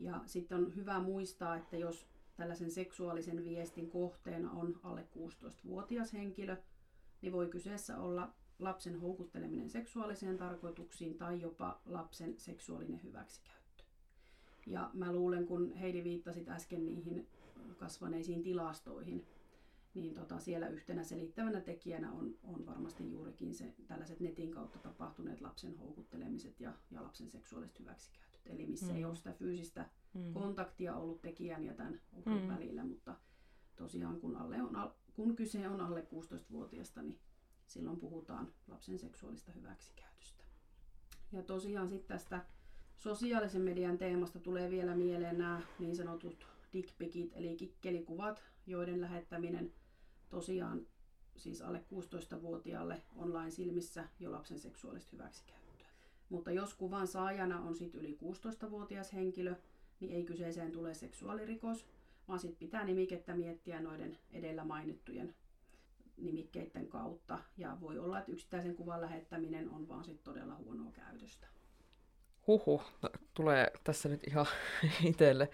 Ja 0.02 0.22
sitten 0.26 0.58
on 0.58 0.76
hyvä 0.76 1.00
muistaa, 1.00 1.56
että 1.56 1.78
jos 1.78 2.06
tällaisen 2.36 2.72
seksuaalisen 2.72 3.46
viestin 3.46 3.90
kohteena 3.90 4.52
on 4.52 4.80
alle 4.84 5.08
16-vuotias 5.18 6.14
henkilö, 6.14 6.58
niin 7.22 7.34
voi 7.34 7.48
kyseessä 7.48 7.98
olla 7.98 8.34
lapsen 8.60 9.00
houkutteleminen 9.00 9.70
seksuaaliseen 9.70 10.38
tarkoituksiin 10.38 11.18
tai 11.18 11.42
jopa 11.42 11.82
lapsen 11.86 12.40
seksuaalinen 12.40 13.04
hyväksikäyttö. 13.04 13.84
Ja 14.68 14.90
mä 14.94 15.14
luulen, 15.14 15.46
kun 15.46 15.74
Heidi 15.74 16.04
viittasit 16.04 16.50
äsken 16.50 16.86
niihin 16.86 17.28
kasvaneisiin 17.78 18.44
tilastoihin, 18.44 19.26
niin 19.94 20.14
tota, 20.14 20.40
siellä 20.40 20.68
yhtenä 20.68 21.04
selittävänä 21.04 21.62
tekijänä 21.62 22.12
on, 22.12 22.36
on 22.44 22.66
varmasti 22.66 23.12
juurikin 23.12 23.54
se 23.54 23.74
tällaiset 23.88 24.20
netin 24.20 24.52
kautta 24.52 24.80
tapahtuneet 24.80 25.42
lapsen 25.42 25.78
houkuttelemiset 25.78 26.60
ja, 26.60 26.74
ja 26.92 27.04
lapsen 27.04 27.30
seksuaaliset 27.30 27.80
Eli 28.46 28.66
missä 28.66 28.86
mm. 28.86 28.96
ei 28.96 29.06
ole 29.06 29.16
sitä 29.16 29.34
fyysistä 29.34 29.90
mm. 30.14 30.34
kontaktia 30.34 30.96
ollut 30.96 31.22
tekijän 31.22 31.64
ja 31.64 31.74
tämän 31.74 32.02
uhrin 32.14 32.42
mm. 32.42 32.48
välillä, 32.48 32.84
mutta 32.84 33.16
tosiaan 33.76 34.20
kun, 34.20 34.36
alle 34.36 34.62
on, 34.62 34.94
kun 35.14 35.36
kyse 35.36 35.68
on 35.68 35.82
alle 35.82 36.08
16-vuotiaasta, 36.14 37.02
niin 37.02 37.20
silloin 37.68 38.00
puhutaan 38.00 38.54
lapsen 38.68 39.00
seksuaalista 39.00 39.52
hyväksikäytöstä. 39.52 40.44
Ja 41.32 41.44
tosiaan 41.44 41.90
sitten 41.90 42.08
tästä 42.08 42.46
sosiaalisen 42.98 43.62
median 43.62 43.98
teemasta 43.98 44.40
tulee 44.40 44.70
vielä 44.70 44.96
mieleen 44.96 45.38
nämä 45.38 45.62
niin 45.80 45.96
sanotut 45.96 46.48
dickpikit 46.74 47.32
eli 47.34 47.56
kikkelikuvat, 47.56 48.44
joiden 48.68 49.02
lähettäminen 49.02 49.74
tosiaan 50.30 50.88
siis 51.38 51.62
alle 51.62 51.86
16-vuotiaalle 51.94 53.02
on 53.16 53.34
lain 53.34 53.52
silmissä 53.52 54.10
jo 54.20 54.32
lapsen 54.32 54.60
seksuaalista 54.60 55.10
hyväksikäyttöä. 55.12 55.61
Mutta 56.32 56.52
jos 56.52 56.74
kuvan 56.74 57.08
saajana 57.08 57.60
on 57.60 57.76
sitten 57.76 58.02
yli 58.02 58.18
16-vuotias 58.24 59.14
henkilö, 59.14 59.56
niin 60.00 60.12
ei 60.12 60.24
kyseeseen 60.24 60.72
tule 60.72 60.94
seksuaalirikos, 60.94 61.86
vaan 62.28 62.40
sitten 62.40 62.60
pitää 62.60 62.84
nimikettä 62.84 63.36
miettiä 63.36 63.82
noiden 63.82 64.18
edellä 64.32 64.64
mainittujen 64.64 65.36
nimikkeiden 66.18 66.88
kautta. 66.88 67.40
Ja 67.58 67.78
voi 67.82 68.00
olla, 68.00 68.20
että 68.20 68.32
yksittäisen 68.32 68.76
kuvan 68.76 69.02
lähettäminen 69.02 69.70
on 69.70 69.88
vaan 69.88 70.04
sit 70.04 70.24
todella 70.24 70.56
huonoa 70.56 70.92
käytöstä. 70.92 71.48
Huhu, 72.48 72.82
tulee 73.34 73.72
tässä 73.84 74.10
nyt 74.10 74.28
ihan 74.28 74.46
itselle, 75.10 75.50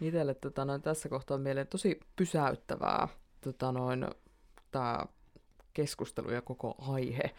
itselle 0.00 0.34
tota 0.34 0.64
noin, 0.64 0.82
tässä 0.82 1.08
kohtaa 1.08 1.38
mieleen 1.38 1.66
tosi 1.66 2.00
pysäyttävää 2.16 3.08
tota 3.40 3.72
noin, 3.72 4.06
tämä 4.70 5.06
keskustelu 5.74 6.30
ja 6.30 6.42
koko 6.42 6.74
aihe. 6.78 7.34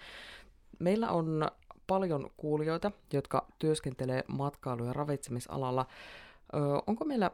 Meillä 0.80 1.10
on 1.10 1.48
paljon 1.88 2.30
kuulijoita, 2.38 2.92
jotka 3.14 3.48
työskentelee 3.60 4.24
matkailu- 4.28 4.86
ja 4.86 4.94
ravitsemisalalla. 4.94 5.86
Ö, 6.54 6.58
onko 6.88 7.06
meillä 7.06 7.32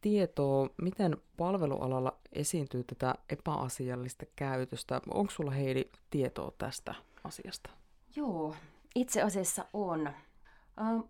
tietoa, 0.00 0.68
miten 0.82 1.16
palvelualalla 1.36 2.16
esiintyy 2.32 2.84
tätä 2.84 3.14
epäasiallista 3.28 4.26
käytöstä? 4.36 5.00
Onko 5.14 5.30
sulla 5.30 5.50
Heidi 5.50 5.84
tietoa 6.10 6.52
tästä 6.58 6.94
asiasta? 7.24 7.70
Joo, 8.16 8.54
itse 8.94 9.22
asiassa 9.22 9.64
on. 9.72 10.10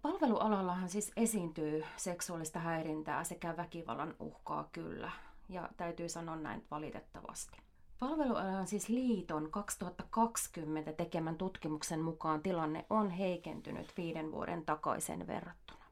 Palvelualallahan 0.02 0.88
siis 0.88 1.12
esiintyy 1.16 1.84
seksuaalista 1.96 2.58
häirintää 2.58 3.24
sekä 3.24 3.56
väkivallan 3.56 4.14
uhkaa 4.20 4.68
kyllä, 4.72 5.10
ja 5.48 5.68
täytyy 5.76 6.08
sanoa 6.08 6.36
näin 6.36 6.64
valitettavasti. 6.70 7.69
Palvelualan 8.00 8.66
siis 8.66 8.88
liiton 8.88 9.50
2020 9.50 10.92
tekemän 10.92 11.36
tutkimuksen 11.36 12.00
mukaan 12.00 12.42
tilanne 12.42 12.86
on 12.90 13.10
heikentynyt 13.10 13.92
viiden 13.96 14.32
vuoden 14.32 14.64
takaisen 14.64 15.26
verrattuna. 15.26 15.84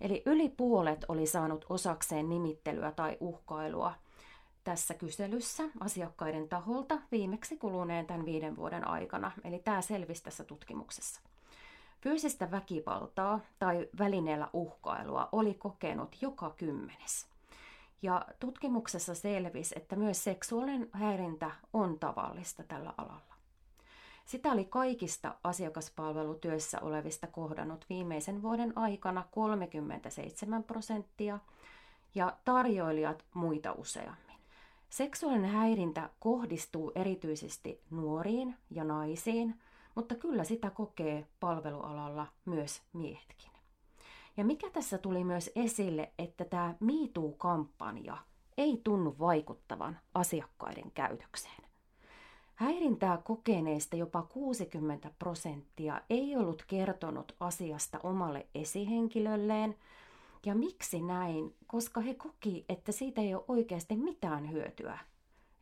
Eli 0.00 0.22
yli 0.26 0.48
puolet 0.48 1.04
oli 1.08 1.26
saanut 1.26 1.66
osakseen 1.68 2.28
nimittelyä 2.28 2.92
tai 2.92 3.16
uhkailua 3.20 3.94
tässä 4.64 4.94
kyselyssä 4.94 5.62
asiakkaiden 5.80 6.48
taholta 6.48 6.98
viimeksi 7.12 7.56
kuluneen 7.56 8.06
tämän 8.06 8.26
viiden 8.26 8.56
vuoden 8.56 8.88
aikana. 8.88 9.32
Eli 9.44 9.58
tämä 9.58 9.80
selvisi 9.80 10.22
tässä 10.22 10.44
tutkimuksessa. 10.44 11.20
Fyysistä 12.00 12.50
väkivaltaa 12.50 13.40
tai 13.58 13.88
välineellä 13.98 14.48
uhkailua 14.52 15.28
oli 15.32 15.54
kokenut 15.54 16.16
joka 16.22 16.50
kymmenes. 16.50 17.37
Ja 18.02 18.26
tutkimuksessa 18.40 19.14
selvisi, 19.14 19.74
että 19.78 19.96
myös 19.96 20.24
seksuaalinen 20.24 20.88
häirintä 20.92 21.50
on 21.72 21.98
tavallista 21.98 22.62
tällä 22.62 22.94
alalla. 22.98 23.34
Sitä 24.24 24.52
oli 24.52 24.64
kaikista 24.64 25.34
asiakaspalvelutyössä 25.44 26.80
olevista 26.80 27.26
kohdannut 27.26 27.84
viimeisen 27.88 28.42
vuoden 28.42 28.78
aikana 28.78 29.24
37 29.30 30.64
prosenttia 30.64 31.38
ja 32.14 32.36
tarjoilijat 32.44 33.24
muita 33.34 33.72
useammin. 33.72 34.38
Seksuaalinen 34.88 35.50
häirintä 35.50 36.10
kohdistuu 36.20 36.92
erityisesti 36.94 37.82
nuoriin 37.90 38.56
ja 38.70 38.84
naisiin, 38.84 39.60
mutta 39.94 40.14
kyllä 40.14 40.44
sitä 40.44 40.70
kokee 40.70 41.26
palvelualalla 41.40 42.26
myös 42.44 42.82
miehetkin. 42.92 43.57
Ja 44.38 44.44
mikä 44.44 44.70
tässä 44.70 44.98
tuli 44.98 45.24
myös 45.24 45.50
esille, 45.56 46.12
että 46.18 46.44
tämä 46.44 46.74
MeToo-kampanja 46.80 48.16
ei 48.58 48.80
tunnu 48.84 49.16
vaikuttavan 49.18 49.98
asiakkaiden 50.14 50.90
käytökseen. 50.90 51.62
Häirintää 52.54 53.16
kokeneista 53.16 53.96
jopa 53.96 54.22
60 54.22 55.10
prosenttia 55.18 56.00
ei 56.10 56.36
ollut 56.36 56.64
kertonut 56.66 57.36
asiasta 57.40 58.00
omalle 58.02 58.46
esihenkilölleen. 58.54 59.76
Ja 60.46 60.54
miksi 60.54 61.00
näin? 61.00 61.54
Koska 61.66 62.00
he 62.00 62.14
koki, 62.14 62.64
että 62.68 62.92
siitä 62.92 63.20
ei 63.20 63.34
ole 63.34 63.44
oikeasti 63.48 63.96
mitään 63.96 64.52
hyötyä. 64.52 64.98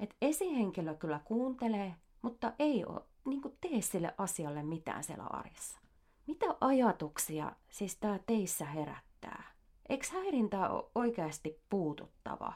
Et 0.01 0.17
esihenkilö 0.23 0.95
kyllä 0.95 1.21
kuuntelee, 1.25 1.95
mutta 2.23 2.53
ei 2.59 2.85
ole, 2.85 3.01
niin 3.25 3.43
tee 3.61 3.81
sille 3.81 4.15
asialle 4.19 4.62
mitään 4.62 5.05
siellä 5.05 5.25
arjessa. 5.25 5.86
Mitä 6.27 6.47
ajatuksia 6.61 7.53
siis 7.69 7.97
tämä 7.97 8.19
teissä 8.27 8.65
herättää? 8.65 9.53
Eikö 9.89 10.07
häirintää 10.12 10.69
ole 10.71 10.91
oikeasti 10.95 11.61
puututtava? 11.71 12.53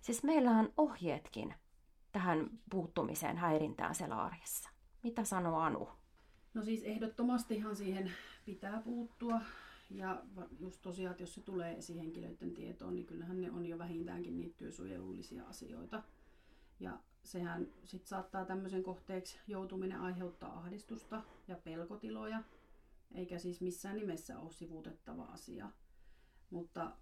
Siis 0.00 0.22
meillä 0.22 0.50
on 0.50 0.72
ohjeetkin 0.76 1.54
tähän 2.12 2.50
puuttumiseen 2.70 3.36
häirintään 3.36 3.94
siellä 3.94 4.22
arjessa. 4.22 4.70
Mitä 5.02 5.24
sanoo 5.24 5.58
Anu? 5.58 5.88
No 6.54 6.62
siis 6.62 6.82
ehdottomastihan 6.82 7.76
siihen 7.76 8.12
pitää 8.44 8.82
puuttua. 8.84 9.40
Ja 9.90 10.22
just 10.60 10.82
tosiaan, 10.82 11.10
että 11.10 11.22
jos 11.22 11.34
se 11.34 11.40
tulee 11.40 11.78
esihenkilöiden 11.78 12.54
tietoon, 12.54 12.94
niin 12.94 13.06
kyllähän 13.06 13.40
ne 13.40 13.50
on 13.50 13.66
jo 13.66 13.78
vähintäänkin 13.78 14.36
niitä 14.36 14.56
työsuojelullisia 14.56 15.44
asioita. 15.44 16.02
Ja 16.80 16.98
sehän 17.22 17.68
sitten 17.84 18.08
saattaa 18.08 18.44
tämmöisen 18.44 18.82
kohteeksi 18.82 19.38
joutuminen 19.46 20.00
aiheuttaa 20.00 20.58
ahdistusta 20.58 21.22
ja 21.48 21.56
pelkotiloja, 21.56 22.42
eikä 23.14 23.38
siis 23.38 23.60
missään 23.60 23.96
nimessä 23.96 24.38
ole 24.38 24.52
sivuutettava 24.52 25.24
asia. 25.24 25.70
Mutta 26.50 26.96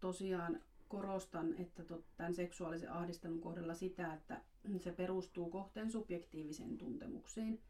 tosiaan 0.00 0.62
korostan, 0.88 1.54
että 1.54 1.82
tämän 2.16 2.34
seksuaalisen 2.34 2.92
ahdistelun 2.92 3.40
kohdalla 3.40 3.74
sitä, 3.74 4.14
että 4.14 4.42
se 4.78 4.92
perustuu 4.92 5.50
kohteen 5.50 5.90
subjektiiviseen 5.90 6.78
tuntemuksiin. 6.78 7.62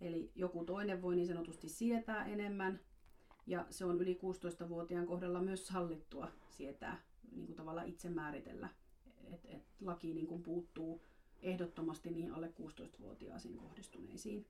Eli 0.00 0.32
joku 0.34 0.64
toinen 0.64 1.02
voi 1.02 1.16
niin 1.16 1.26
sanotusti 1.26 1.68
sietää 1.68 2.26
enemmän, 2.26 2.80
ja 3.46 3.66
se 3.70 3.84
on 3.84 4.00
yli 4.00 4.18
16-vuotiaan 4.22 5.06
kohdalla 5.06 5.40
myös 5.40 5.66
sallittua 5.66 6.32
sietää, 6.50 7.02
niin 7.32 7.46
kuin 7.46 7.56
tavallaan 7.56 7.88
itse 7.88 8.10
määritellä. 8.10 8.68
Et, 9.24 9.46
et 9.48 9.62
laki 9.80 10.14
niin 10.14 10.26
kuin 10.26 10.42
puuttuu 10.42 11.02
ehdottomasti 11.40 12.10
niihin 12.10 12.32
alle 12.32 12.52
16-vuotiaisiin 12.60 13.56
kohdistuneisiin. 13.56 14.46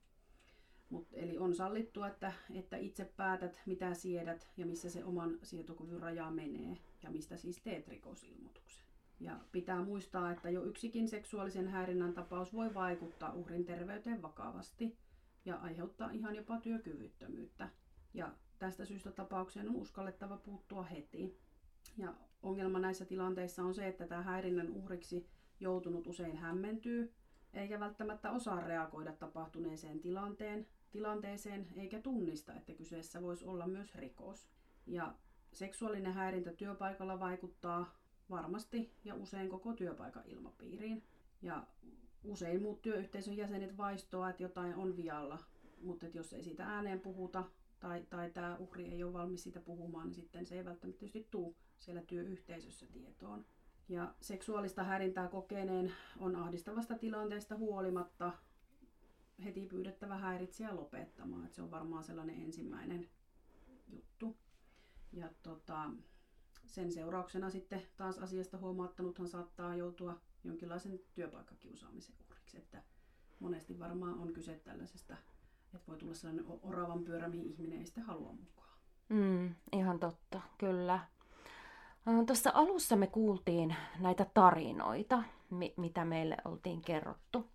Mut, 0.90 1.08
eli 1.12 1.38
on 1.38 1.54
sallittua, 1.54 2.08
että, 2.08 2.32
että 2.54 2.76
itse 2.76 3.04
päätät, 3.04 3.60
mitä 3.66 3.94
siedät 3.94 4.48
ja 4.56 4.66
missä 4.66 4.90
se 4.90 5.04
oman 5.04 5.38
sietokyvyn 5.42 6.00
raja 6.00 6.30
menee 6.30 6.78
ja 7.02 7.10
mistä 7.10 7.36
siis 7.36 7.62
teet 7.62 7.88
rikosilmoituksen. 7.88 8.84
Ja 9.20 9.40
pitää 9.52 9.82
muistaa, 9.82 10.30
että 10.30 10.50
jo 10.50 10.64
yksikin 10.64 11.08
seksuaalisen 11.08 11.68
häirinnän 11.68 12.14
tapaus 12.14 12.54
voi 12.54 12.74
vaikuttaa 12.74 13.32
uhrin 13.32 13.64
terveyteen 13.64 14.22
vakavasti 14.22 14.98
ja 15.44 15.56
aiheuttaa 15.56 16.10
ihan 16.10 16.34
jopa 16.36 16.60
työkyvyttömyyttä. 16.60 17.68
Ja 18.14 18.32
tästä 18.58 18.84
syystä 18.84 19.12
tapaukseen 19.12 19.68
on 19.68 19.76
uskallettava 19.76 20.36
puuttua 20.36 20.82
heti. 20.82 21.38
Ja 21.96 22.14
ongelma 22.42 22.78
näissä 22.78 23.04
tilanteissa 23.04 23.62
on 23.62 23.74
se, 23.74 23.86
että 23.88 24.06
tämä 24.06 24.22
häirinnän 24.22 24.70
uhriksi 24.70 25.26
joutunut 25.60 26.06
usein 26.06 26.36
hämmentyy 26.36 27.12
eikä 27.52 27.80
välttämättä 27.80 28.30
osaa 28.30 28.60
reagoida 28.60 29.12
tapahtuneeseen 29.12 30.00
tilanteen, 30.00 30.66
tilanteeseen, 30.90 31.66
eikä 31.76 32.00
tunnista, 32.00 32.54
että 32.54 32.72
kyseessä 32.72 33.22
voisi 33.22 33.44
olla 33.44 33.66
myös 33.66 33.94
rikos. 33.94 34.48
Ja 34.86 35.14
seksuaalinen 35.52 36.12
häirintä 36.12 36.52
työpaikalla 36.52 37.20
vaikuttaa 37.20 37.98
varmasti 38.30 38.92
ja 39.04 39.14
usein 39.14 39.48
koko 39.48 39.72
työpaikan 39.72 40.26
ilmapiiriin. 40.26 41.02
Ja 41.42 41.66
usein 42.24 42.62
muut 42.62 42.82
työyhteisön 42.82 43.36
jäsenet 43.36 43.76
vaistoa, 43.76 44.30
että 44.30 44.42
jotain 44.42 44.74
on 44.74 44.96
vialla, 44.96 45.38
mutta 45.82 46.06
jos 46.06 46.32
ei 46.32 46.42
siitä 46.42 46.64
ääneen 46.64 47.00
puhuta 47.00 47.44
tai, 47.80 48.06
tai 48.10 48.30
tämä 48.30 48.56
uhri 48.56 48.84
ei 48.84 49.04
ole 49.04 49.12
valmis 49.12 49.42
siitä 49.42 49.60
puhumaan, 49.60 50.06
niin 50.06 50.14
sitten 50.14 50.46
se 50.46 50.56
ei 50.56 50.64
välttämättä 50.64 50.98
tietysti 50.98 51.28
tule 51.30 51.54
siellä 51.78 52.02
työyhteisössä 52.02 52.86
tietoon. 52.86 53.44
Ja 53.88 54.14
seksuaalista 54.20 54.84
häirintää 54.84 55.28
kokeneen 55.28 55.92
on 56.18 56.36
ahdistavasta 56.36 56.98
tilanteesta 56.98 57.56
huolimatta 57.56 58.32
heti 59.44 59.66
pyydettävä 59.66 60.16
häiritsijä 60.18 60.76
lopettamaan. 60.76 61.44
Että 61.44 61.56
se 61.56 61.62
on 61.62 61.70
varmaan 61.70 62.04
sellainen 62.04 62.42
ensimmäinen 62.42 63.08
juttu. 63.88 64.36
Ja 65.12 65.28
tota, 65.42 65.90
sen 66.66 66.92
seurauksena 66.92 67.50
sitten 67.50 67.82
taas 67.96 68.18
asiasta 68.18 68.58
huomauttanuthan 68.58 69.28
saattaa 69.28 69.76
joutua 69.76 70.20
jonkinlaisen 70.44 71.00
työpaikkakiusaamisen 71.14 72.14
uhriksi. 72.30 72.56
Että 72.56 72.82
monesti 73.40 73.78
varmaan 73.78 74.18
on 74.18 74.32
kyse 74.32 74.54
tällaisesta, 74.64 75.16
että 75.64 75.78
voi 75.88 75.96
tulla 75.96 76.14
sellainen 76.14 76.44
oravan 76.62 77.04
pyörä, 77.04 77.28
mihin 77.28 77.46
ihminen 77.50 77.78
ei 77.78 77.86
sitten 77.86 78.04
halua 78.04 78.32
mukaan. 78.32 78.78
Mm, 79.08 79.54
ihan 79.72 79.98
totta, 79.98 80.40
kyllä. 80.58 81.00
Tuossa 82.26 82.50
alussa 82.54 82.96
me 82.96 83.06
kuultiin 83.06 83.76
näitä 84.00 84.26
tarinoita, 84.34 85.22
mitä 85.76 86.04
meille 86.04 86.36
oltiin 86.44 86.82
kerrottu. 86.82 87.46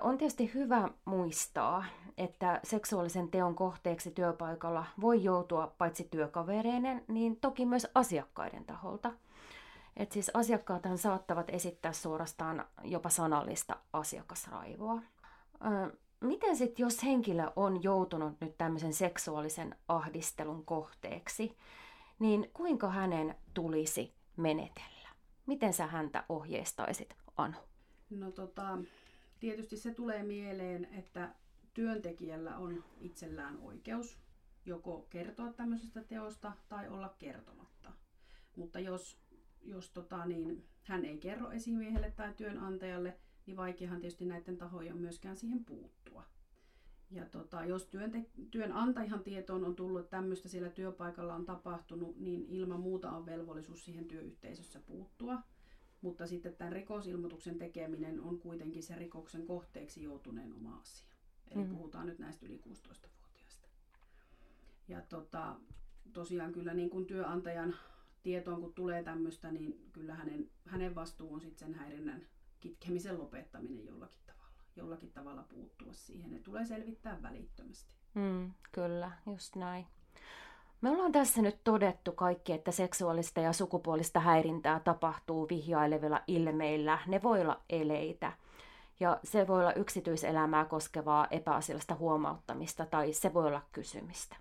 On 0.00 0.18
tietysti 0.18 0.54
hyvä 0.54 0.88
muistaa, 1.04 1.84
että 2.18 2.60
seksuaalisen 2.64 3.28
teon 3.28 3.54
kohteeksi 3.54 4.10
työpaikalla 4.10 4.84
voi 5.00 5.24
joutua 5.24 5.74
paitsi 5.78 6.08
työkavereinen, 6.10 7.04
niin 7.08 7.36
toki 7.36 7.66
myös 7.66 7.86
asiakkaiden 7.94 8.64
taholta. 8.64 9.12
Et 9.96 10.12
siis 10.12 10.30
asiakkaathan 10.34 10.98
saattavat 10.98 11.50
esittää 11.50 11.92
suorastaan 11.92 12.64
jopa 12.84 13.08
sanallista 13.08 13.76
asiakasraivoa. 13.92 15.02
Miten 16.20 16.56
sitten, 16.56 16.84
jos 16.84 17.02
henkilö 17.02 17.50
on 17.56 17.82
joutunut 17.82 18.40
nyt 18.40 18.58
tämmöisen 18.58 18.92
seksuaalisen 18.92 19.76
ahdistelun 19.88 20.64
kohteeksi, 20.64 21.56
niin 22.18 22.50
kuinka 22.52 22.88
hänen 22.88 23.36
tulisi 23.54 24.14
menetellä? 24.36 25.08
Miten 25.46 25.72
sä 25.72 25.86
häntä 25.86 26.24
ohjeistaisit, 26.28 27.16
Anu? 27.36 27.56
No 28.10 28.30
tota, 28.30 28.78
tietysti 29.40 29.76
se 29.76 29.94
tulee 29.94 30.22
mieleen, 30.22 30.84
että 30.84 31.34
työntekijällä 31.74 32.56
on 32.56 32.84
itsellään 33.00 33.58
oikeus 33.58 34.18
joko 34.66 35.06
kertoa 35.10 35.52
tämmöisestä 35.52 36.04
teosta 36.04 36.52
tai 36.68 36.88
olla 36.88 37.14
kertomatta. 37.18 37.92
Mutta 38.56 38.80
jos, 38.80 39.18
jos 39.62 39.90
tota, 39.90 40.26
niin, 40.26 40.64
hän 40.82 41.04
ei 41.04 41.18
kerro 41.18 41.50
esimiehelle 41.50 42.10
tai 42.10 42.34
työnantajalle, 42.34 43.18
niin 43.46 43.56
vaikeahan 43.56 44.00
tietysti 44.00 44.24
näiden 44.24 44.56
tahojen 44.58 44.92
on 44.92 45.00
myöskään 45.00 45.36
siihen 45.36 45.64
puuttua. 45.64 46.24
Ja 47.10 47.26
tota, 47.26 47.64
jos 47.64 47.86
työnte- 47.86 48.30
työnantajan 48.50 49.24
tietoon 49.24 49.64
on 49.64 49.76
tullut, 49.76 50.00
että 50.00 50.16
tämmöistä 50.16 50.48
siellä 50.48 50.70
työpaikalla 50.70 51.34
on 51.34 51.46
tapahtunut, 51.46 52.16
niin 52.16 52.46
ilman 52.48 52.80
muuta 52.80 53.10
on 53.10 53.26
velvollisuus 53.26 53.84
siihen 53.84 54.04
työyhteisössä 54.04 54.80
puuttua. 54.80 55.42
Mutta 56.00 56.26
sitten 56.26 56.56
tämän 56.56 56.72
rikosilmoituksen 56.72 57.58
tekeminen 57.58 58.20
on 58.20 58.38
kuitenkin 58.38 58.82
se 58.82 58.94
rikoksen 58.94 59.46
kohteeksi 59.46 60.02
joutuneen 60.02 60.52
oma 60.52 60.78
asia. 60.78 61.08
Eli 61.50 61.64
mm. 61.64 61.70
puhutaan 61.70 62.06
nyt 62.06 62.18
näistä 62.18 62.46
yli 62.46 62.60
16-vuotiaista. 62.68 63.68
Ja 64.88 65.02
tota, 65.02 65.56
tosiaan 66.12 66.52
kyllä 66.52 66.74
niin 66.74 66.90
kuin 66.90 67.06
työnantajan 67.06 67.74
tietoon, 68.22 68.60
kun 68.60 68.74
tulee 68.74 69.02
tämmöistä, 69.02 69.52
niin 69.52 69.88
kyllä 69.92 70.14
hänen, 70.14 70.50
hänen 70.66 70.94
vastuu 70.94 71.34
on 71.34 71.40
sitten 71.40 71.58
sen 71.58 71.74
häirinnän 71.74 72.26
kitkemisen 72.60 73.18
lopettaminen 73.18 73.84
jollakin 73.84 74.20
tavalla. 74.26 74.62
Jollakin 74.76 75.12
tavalla 75.12 75.42
puuttua 75.42 75.92
siihen. 75.92 76.30
Ne 76.30 76.38
tulee 76.38 76.66
selvittää 76.66 77.22
välittömästi. 77.22 77.94
Mm, 78.14 78.52
kyllä, 78.72 79.12
just 79.26 79.56
näin. 79.56 79.86
Me 80.80 80.90
ollaan 80.90 81.12
tässä 81.12 81.42
nyt 81.42 81.58
todettu 81.64 82.12
kaikki, 82.12 82.52
että 82.52 82.72
seksuaalista 82.72 83.40
ja 83.40 83.52
sukupuolista 83.52 84.20
häirintää 84.20 84.80
tapahtuu 84.80 85.48
vihjailevilla 85.48 86.20
ilmeillä. 86.26 86.98
Ne 87.06 87.22
voi 87.22 87.40
olla 87.40 87.60
eleitä. 87.70 88.32
Ja 89.00 89.20
se 89.24 89.46
voi 89.46 89.60
olla 89.60 89.72
yksityiselämää 89.72 90.64
koskevaa 90.64 91.26
epäasiallista 91.30 91.94
huomauttamista 91.94 92.86
tai 92.86 93.12
se 93.12 93.34
voi 93.34 93.46
olla 93.46 93.62
kysymistä. 93.72 94.36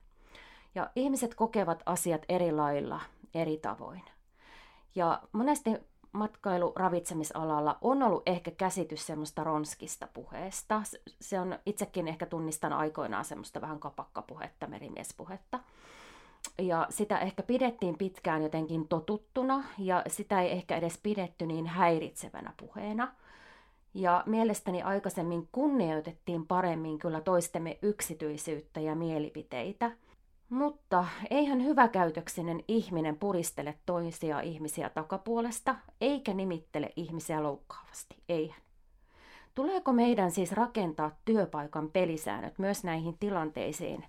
Ja 0.75 0.89
ihmiset 0.95 1.35
kokevat 1.35 1.83
asiat 1.85 2.25
eri 2.29 2.51
lailla, 2.51 3.01
eri 3.33 3.57
tavoin. 3.57 4.03
Ja 4.95 5.21
monesti 5.31 5.69
matkailu-ravitsemisalalla 6.11 7.77
on 7.81 8.03
ollut 8.03 8.23
ehkä 8.25 8.51
käsitys 8.51 9.05
semmoista 9.05 9.43
ronskista 9.43 10.07
puheesta. 10.13 10.81
Se 11.21 11.39
on 11.39 11.59
itsekin 11.65 12.07
ehkä 12.07 12.25
tunnistan 12.25 12.73
aikoinaan 12.73 13.25
semmoista 13.25 13.61
vähän 13.61 13.79
kapakkapuhetta, 13.79 14.67
merimiespuhetta. 14.67 15.59
Ja 16.61 16.87
sitä 16.89 17.19
ehkä 17.19 17.43
pidettiin 17.43 17.97
pitkään 17.97 18.43
jotenkin 18.43 18.87
totuttuna 18.87 19.63
ja 19.77 20.03
sitä 20.07 20.41
ei 20.41 20.51
ehkä 20.51 20.75
edes 20.75 20.99
pidetty 21.03 21.45
niin 21.45 21.67
häiritsevänä 21.67 22.53
puheena. 22.57 23.13
Ja 23.93 24.23
mielestäni 24.25 24.81
aikaisemmin 24.81 25.47
kunnioitettiin 25.51 26.47
paremmin 26.47 26.99
kyllä 26.99 27.21
toistemme 27.21 27.77
yksityisyyttä 27.81 28.79
ja 28.79 28.95
mielipiteitä– 28.95 29.91
mutta 30.49 31.05
eihän 31.29 31.63
hyväkäytöksinen 31.63 32.63
ihminen 32.67 33.17
puristele 33.17 33.77
toisia 33.85 34.41
ihmisiä 34.41 34.89
takapuolesta, 34.89 35.75
eikä 36.01 36.33
nimittele 36.33 36.93
ihmisiä 36.95 37.43
loukkaavasti, 37.43 38.15
eihän. 38.29 38.61
Tuleeko 39.55 39.93
meidän 39.93 40.31
siis 40.31 40.51
rakentaa 40.51 41.11
työpaikan 41.25 41.89
pelisäännöt 41.89 42.59
myös 42.59 42.83
näihin 42.83 43.17
tilanteisiin? 43.19 44.05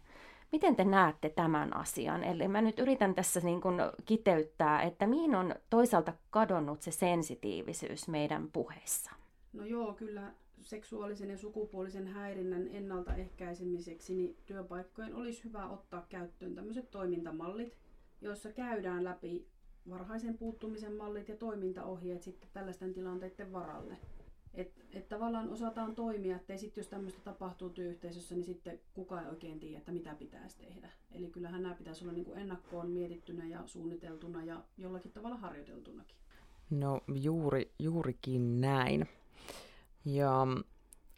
Miten 0.52 0.76
te 0.76 0.84
näette 0.84 1.28
tämän 1.28 1.76
asian? 1.76 2.24
Eli 2.24 2.48
mä 2.48 2.62
nyt 2.62 2.78
yritän 2.78 3.14
tässä 3.14 3.40
niin 3.40 3.60
kuin 3.60 3.76
kiteyttää, 4.04 4.82
että 4.82 5.06
mihin 5.06 5.34
on 5.34 5.54
toisaalta 5.70 6.12
kadonnut 6.30 6.82
se 6.82 6.90
sensitiivisyys 6.90 8.08
meidän 8.08 8.48
puheissa. 8.52 9.10
No 9.52 9.64
joo, 9.64 9.94
kyllä 9.94 10.32
seksuaalisen 10.60 11.30
ja 11.30 11.38
sukupuolisen 11.38 12.06
häirinnän 12.06 12.68
ennaltaehkäisemiseksi 12.68 14.14
niin 14.14 14.36
työpaikkojen 14.46 15.14
olisi 15.14 15.44
hyvä 15.44 15.68
ottaa 15.68 16.06
käyttöön 16.08 16.54
tämmöiset 16.54 16.90
toimintamallit, 16.90 17.76
joissa 18.20 18.52
käydään 18.52 19.04
läpi 19.04 19.46
varhaisen 19.90 20.38
puuttumisen 20.38 20.96
mallit 20.96 21.28
ja 21.28 21.36
toimintaohjeet 21.36 22.22
sitten 22.22 22.48
tällaisten 22.52 22.94
tilanteiden 22.94 23.52
varalle. 23.52 23.96
Että 24.58 24.80
et 24.92 25.08
tavallaan 25.08 25.50
osataan 25.50 25.94
toimia, 25.94 26.36
että 26.36 26.56
sitten 26.56 26.82
jos 26.82 26.88
tämmöistä 26.88 27.20
tapahtuu 27.20 27.70
työyhteisössä, 27.70 28.34
niin 28.34 28.44
sitten 28.44 28.80
kukaan 28.94 29.24
ei 29.24 29.30
oikein 29.30 29.60
tiedä, 29.60 29.78
että 29.78 29.92
mitä 29.92 30.14
pitäisi 30.14 30.58
tehdä. 30.58 30.90
Eli 31.12 31.30
kyllähän 31.30 31.62
nämä 31.62 31.74
pitäisi 31.74 32.04
olla 32.04 32.12
niin 32.12 32.24
kuin 32.24 32.38
ennakkoon 32.38 32.90
mietittynä 32.90 33.46
ja 33.46 33.62
suunniteltuna 33.66 34.44
ja 34.44 34.62
jollakin 34.78 35.12
tavalla 35.12 35.36
harjoiteltunakin. 35.36 36.16
No 36.70 37.00
juuri, 37.14 37.72
juurikin 37.78 38.60
näin. 38.60 39.08
Ja 40.04 40.46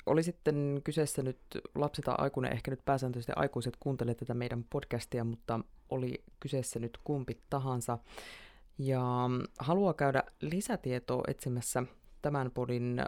oli 0.07 0.23
sitten 0.23 0.81
kyseessä 0.85 1.23
nyt 1.23 1.39
lapsi 1.75 2.03
tai 2.03 2.15
aikuinen, 2.19 2.53
ehkä 2.53 2.71
nyt 2.71 2.85
pääsääntöisesti 2.85 3.33
aikuiset 3.37 3.77
kuuntelee 3.81 4.15
tätä 4.15 4.35
meidän 4.35 4.65
podcastia, 4.71 5.25
mutta 5.25 5.61
oli 5.89 6.25
kyseessä 6.41 6.79
nyt 6.79 6.99
kumpi 7.05 7.41
tahansa. 7.51 7.99
Ja 8.79 9.03
haluaa 9.59 9.95
käydä 9.95 10.23
lisätietoa 10.41 11.23
etsimässä 11.29 11.83
tämän 12.23 12.51
podin 12.51 13.03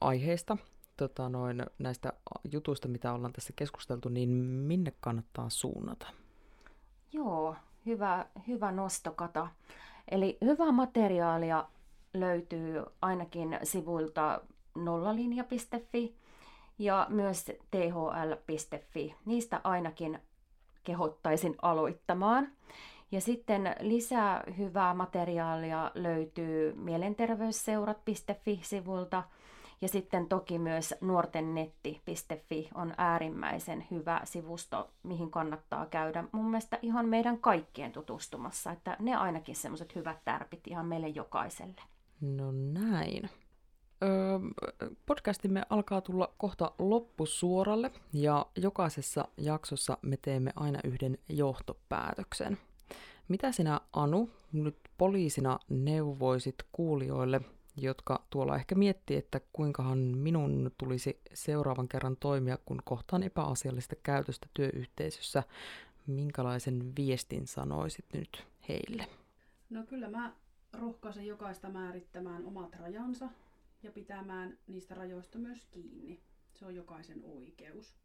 aiheesta, 0.00 0.56
tota 0.96 1.28
noin, 1.28 1.62
näistä 1.78 2.12
jutuista, 2.52 2.88
mitä 2.88 3.12
ollaan 3.12 3.32
tässä 3.32 3.52
keskusteltu, 3.56 4.08
niin 4.08 4.28
minne 4.28 4.92
kannattaa 5.00 5.50
suunnata? 5.50 6.06
Joo, 7.12 7.56
hyvä, 7.86 8.26
hyvä 8.48 8.72
nostokata. 8.72 9.48
Eli 10.10 10.38
hyvää 10.44 10.72
materiaalia 10.72 11.64
löytyy 12.14 12.84
ainakin 13.02 13.58
sivuilta 13.62 14.40
nollalinja.fi 14.74 16.16
ja 16.78 17.06
myös 17.08 17.44
thl.fi. 17.70 19.14
Niistä 19.24 19.60
ainakin 19.64 20.18
kehottaisin 20.84 21.56
aloittamaan. 21.62 22.48
Ja 23.12 23.20
sitten 23.20 23.76
lisää 23.80 24.44
hyvää 24.58 24.94
materiaalia 24.94 25.90
löytyy 25.94 26.74
mielenterveysseurat.fi-sivulta 26.74 29.22
ja 29.80 29.88
sitten 29.88 30.26
toki 30.28 30.58
myös 30.58 30.94
nuortennetti.fi 31.00 32.68
on 32.74 32.94
äärimmäisen 32.98 33.86
hyvä 33.90 34.20
sivusto, 34.24 34.90
mihin 35.02 35.30
kannattaa 35.30 35.86
käydä 35.86 36.24
mun 36.32 36.44
mielestä 36.44 36.78
ihan 36.82 37.08
meidän 37.08 37.38
kaikkien 37.38 37.92
tutustumassa, 37.92 38.72
että 38.72 38.96
ne 39.00 39.16
ainakin 39.16 39.56
semmoiset 39.56 39.94
hyvät 39.94 40.18
tärpit 40.24 40.66
ihan 40.66 40.86
meille 40.86 41.08
jokaiselle. 41.08 41.82
No 42.20 42.52
näin. 42.52 43.30
podcastimme 45.06 45.62
alkaa 45.70 46.00
tulla 46.00 46.32
kohta 46.38 46.72
loppusuoralle 46.78 47.90
ja 48.12 48.46
jokaisessa 48.56 49.28
jaksossa 49.36 49.98
me 50.02 50.16
teemme 50.16 50.52
aina 50.56 50.80
yhden 50.84 51.18
johtopäätöksen. 51.28 52.58
Mitä 53.28 53.52
sinä, 53.52 53.80
Anu, 53.92 54.30
nyt 54.52 54.76
poliisina 54.98 55.58
neuvoisit 55.68 56.54
kuulijoille, 56.72 57.40
jotka 57.82 58.26
tuolla 58.30 58.56
ehkä 58.56 58.74
miettii, 58.74 59.16
että 59.16 59.40
kuinkahan 59.52 59.98
minun 59.98 60.70
tulisi 60.78 61.20
seuraavan 61.34 61.88
kerran 61.88 62.16
toimia, 62.16 62.58
kun 62.64 62.78
kohtaan 62.84 63.22
epäasiallista 63.22 63.96
käytöstä 64.02 64.46
työyhteisössä. 64.54 65.42
Minkälaisen 66.06 66.92
viestin 66.96 67.46
sanoisit 67.46 68.04
nyt 68.12 68.46
heille? 68.68 69.06
No 69.70 69.82
kyllä 69.82 70.10
mä 70.10 70.32
rohkaisen 70.72 71.26
jokaista 71.26 71.68
määrittämään 71.68 72.44
omat 72.44 72.76
rajansa 72.76 73.28
ja 73.82 73.92
pitämään 73.92 74.58
niistä 74.66 74.94
rajoista 74.94 75.38
myös 75.38 75.66
kiinni. 75.70 76.20
Se 76.54 76.66
on 76.66 76.74
jokaisen 76.74 77.24
oikeus. 77.24 77.96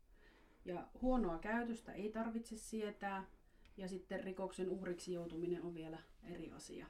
Ja 0.65 0.87
huonoa 1.01 1.39
käytöstä 1.39 1.93
ei 1.93 2.09
tarvitse 2.09 2.57
sietää, 2.57 3.25
ja 3.77 3.87
sitten 3.87 4.23
rikoksen 4.23 4.69
uhriksi 4.69 5.13
joutuminen 5.13 5.63
on 5.63 5.75
vielä 5.75 5.97
eri 6.23 6.51
asia. 6.51 6.87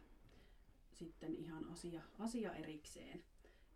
Sitten 0.96 1.36
ihan 1.36 1.66
asia, 1.72 2.02
asia 2.20 2.54
erikseen. 2.54 3.24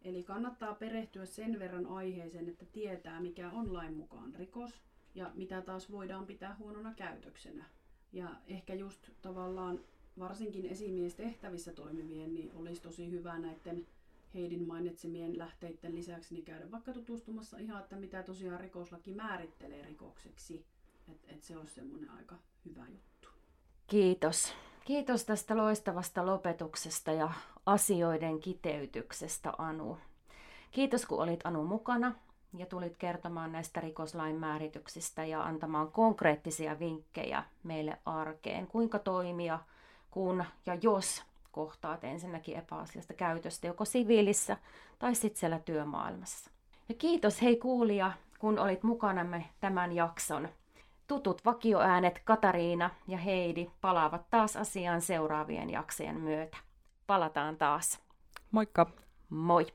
Eli 0.01 0.23
kannattaa 0.23 0.75
perehtyä 0.75 1.25
sen 1.25 1.59
verran 1.59 1.85
aiheeseen, 1.85 2.49
että 2.49 2.65
tietää 2.65 3.21
mikä 3.21 3.51
on 3.51 3.73
lain 3.73 3.93
mukaan 3.93 4.35
rikos 4.35 4.81
ja 5.15 5.31
mitä 5.35 5.61
taas 5.61 5.91
voidaan 5.91 6.25
pitää 6.25 6.55
huonona 6.59 6.93
käytöksenä. 6.93 7.65
Ja 8.13 8.29
ehkä 8.47 8.73
just 8.73 9.09
tavallaan 9.21 9.79
varsinkin 10.19 10.65
esimiestehtävissä 10.65 11.73
toimivien, 11.73 12.33
niin 12.33 12.51
olisi 12.53 12.81
tosi 12.81 13.11
hyvä 13.11 13.39
näiden 13.39 13.87
Heidin 14.33 14.67
mainitsemien 14.67 15.37
lähteiden 15.37 15.95
lisäksi 15.95 16.33
niin 16.33 16.45
käydä 16.45 16.71
vaikka 16.71 16.93
tutustumassa 16.93 17.57
ihan, 17.57 17.83
että 17.83 17.95
mitä 17.95 18.23
tosiaan 18.23 18.59
rikoslaki 18.59 19.13
määrittelee 19.13 19.81
rikokseksi. 19.81 20.65
Että 21.11 21.27
et 21.33 21.43
se 21.43 21.57
olisi 21.57 21.73
semmoinen 21.73 22.09
aika 22.09 22.35
hyvä 22.65 22.87
juttu. 22.87 23.29
Kiitos. 23.87 24.53
Kiitos 24.89 25.25
tästä 25.25 25.57
loistavasta 25.57 26.25
lopetuksesta 26.25 27.11
ja 27.11 27.29
asioiden 27.65 28.39
kiteytyksestä, 28.39 29.53
Anu. 29.57 29.97
Kiitos, 30.71 31.05
kun 31.05 31.19
olit 31.19 31.39
Anu 31.43 31.63
mukana 31.63 32.15
ja 32.57 32.65
tulit 32.65 32.97
kertomaan 32.97 33.51
näistä 33.51 33.81
rikoslain 33.81 34.35
määrityksistä 34.35 35.25
ja 35.25 35.43
antamaan 35.43 35.91
konkreettisia 35.91 36.79
vinkkejä 36.79 37.43
meille 37.63 37.97
arkeen, 38.05 38.67
kuinka 38.67 38.99
toimia, 38.99 39.59
kun 40.11 40.43
ja 40.65 40.77
jos 40.81 41.23
kohtaat 41.51 42.03
ensinnäkin 42.03 42.57
epäasiasta 42.57 43.13
käytöstä 43.13 43.67
joko 43.67 43.85
siviilissä 43.85 44.57
tai 44.99 45.15
sitten 45.15 45.39
siellä 45.39 45.59
työmaailmassa. 45.59 46.51
Ja 46.89 46.95
kiitos 46.95 47.41
hei 47.41 47.55
kuulija, 47.55 48.11
kun 48.39 48.59
olit 48.59 48.83
mukanamme 48.83 49.45
tämän 49.59 49.91
jakson. 49.91 50.49
Tutut 51.09 51.45
vakioäänet 51.45 52.21
Katariina 52.25 52.89
ja 53.07 53.17
Heidi 53.17 53.67
palaavat 53.81 54.29
taas 54.29 54.55
asiaan 54.55 55.01
seuraavien 55.01 55.69
jaksojen 55.69 56.19
myötä. 56.19 56.57
Palataan 57.07 57.57
taas. 57.57 57.99
Moikka! 58.51 58.85
Moi! 59.29 59.65